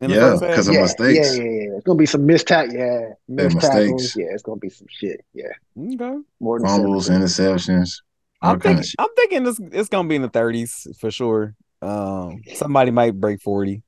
[0.00, 1.36] In the Yeah, because of yeah, mistakes.
[1.36, 1.76] Yeah, yeah, yeah.
[1.76, 2.68] It's gonna be some missed tack.
[2.72, 4.16] Yeah, missed mistakes.
[4.16, 5.24] Yeah, it's gonna be some shit.
[5.32, 5.44] Yeah,
[5.78, 6.18] Okay.
[6.40, 8.02] more than fumbles, interceptions,
[8.42, 8.84] I'm thinking.
[8.98, 11.54] I'm thinking this it's gonna be in the thirties for sure.
[11.80, 13.82] Um somebody might break 40.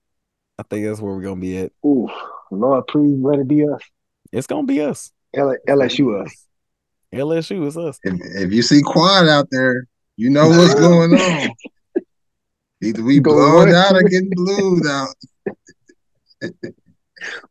[0.59, 1.73] I think that's where we're gonna be at.
[1.85, 2.09] Ooh,
[2.51, 3.81] Lord, please let it be us.
[4.33, 5.13] It's gonna be us.
[5.35, 6.47] L- LSU us.
[7.13, 7.99] LSU is us.
[8.03, 8.15] If,
[8.47, 9.87] if you see Quad out there,
[10.17, 11.51] you know what's going on.
[12.83, 15.09] Either we Go blowed one, out or getting blued out.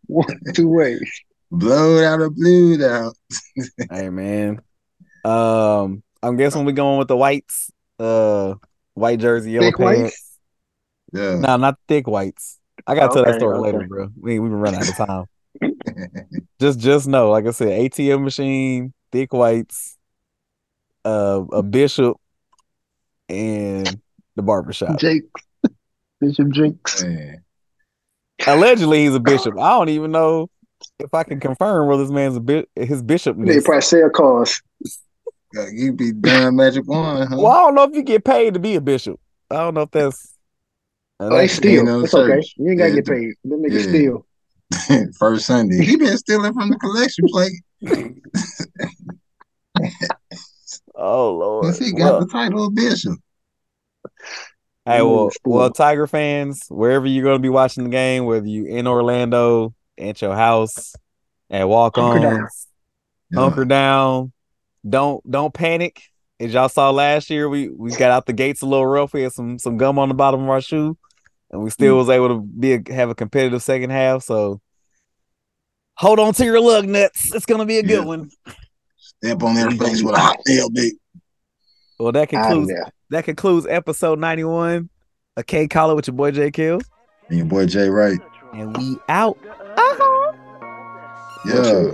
[0.07, 1.09] One, two ways.
[1.51, 3.15] Blowed out or blued out.
[3.91, 4.61] hey man.
[5.23, 7.71] Um I'm guessing we're going with the whites.
[7.99, 8.55] Uh
[8.93, 9.99] white jersey, yellow Thick whites?
[10.01, 10.39] pants.
[11.13, 11.39] Yeah.
[11.39, 12.59] No, not thick whites.
[12.87, 13.71] I gotta tell that story okay.
[13.71, 14.09] later, bro.
[14.19, 15.25] We we been running out of time.
[16.59, 19.97] just just know, like I said, ATM machine, thick whites,
[21.05, 22.17] uh, a bishop,
[23.29, 24.01] and
[24.35, 24.99] the barbershop.
[24.99, 25.23] Jake.
[26.19, 27.03] Bishop Jakes.
[27.03, 27.44] Man.
[28.45, 29.57] Allegedly, he's a bishop.
[29.59, 30.49] I don't even know
[30.99, 33.37] if I can confirm whether this man's a bit his bishop.
[33.39, 34.61] They probably sell cars.
[35.71, 37.37] You be done magic one, huh?
[37.37, 39.19] Well, I don't know if you get paid to be a bishop.
[39.49, 40.33] I don't know if that's.
[41.19, 41.85] Oh, they Ain't steal.
[41.85, 42.41] no It's okay.
[42.57, 43.33] You ain't gotta Yeah, get paid.
[43.45, 43.89] Them niggas yeah.
[43.89, 44.25] steal.
[45.19, 45.85] First Sunday.
[45.85, 47.53] He been stealing from the collection plate
[50.95, 51.75] Oh Lord.
[51.75, 53.17] since he got Well, the title of bishop.
[54.85, 58.65] Hey, well, well, Tiger fans, wherever you're going to be watching the game, whether you
[58.65, 60.93] in Orlando, at your house,
[61.49, 62.67] at walk-ons,
[63.31, 63.39] Yeah.
[63.39, 64.31] hunker down.
[64.87, 66.03] Don't don't panic.
[66.39, 69.13] As y'all saw last year, we we got out the gates a little rough.
[69.13, 70.95] We had some some gum on the bottom of our shoe,
[71.49, 71.97] and we still mm.
[71.97, 74.21] was able to be a, have a competitive second half.
[74.21, 74.61] So
[75.95, 77.33] hold on to your lug nuts.
[77.33, 78.29] It's gonna be a good one.
[78.97, 80.93] Step on their face with a hot nail, big.
[81.97, 82.91] Well, that ah, concludes there.
[83.09, 84.89] That concludes episode 91.
[85.37, 86.83] A K collar with your boy J Kills.
[87.29, 88.19] And your boy J Wright.
[88.53, 89.37] And we out.
[89.45, 90.33] Uh-huh.
[91.45, 91.91] Yeah.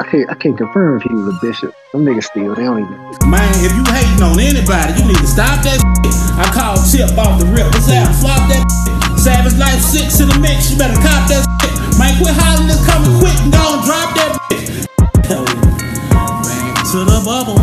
[0.00, 1.74] I can't I can't confirm if he was a bishop.
[1.92, 2.96] Them niggas still, they don't even.
[3.28, 6.14] Man, if you hating on anybody, you need to stop that shit.
[6.38, 7.66] I called Tip off the rip.
[7.74, 8.08] What's that?
[8.22, 9.18] Flop that shit.
[9.18, 10.70] Savage Life 6 in the mix.
[10.70, 11.74] You better cop that shit.
[11.98, 14.86] Man, quit hollering this coming quick and go and drop that shit.
[15.28, 17.58] Man, to the bubble.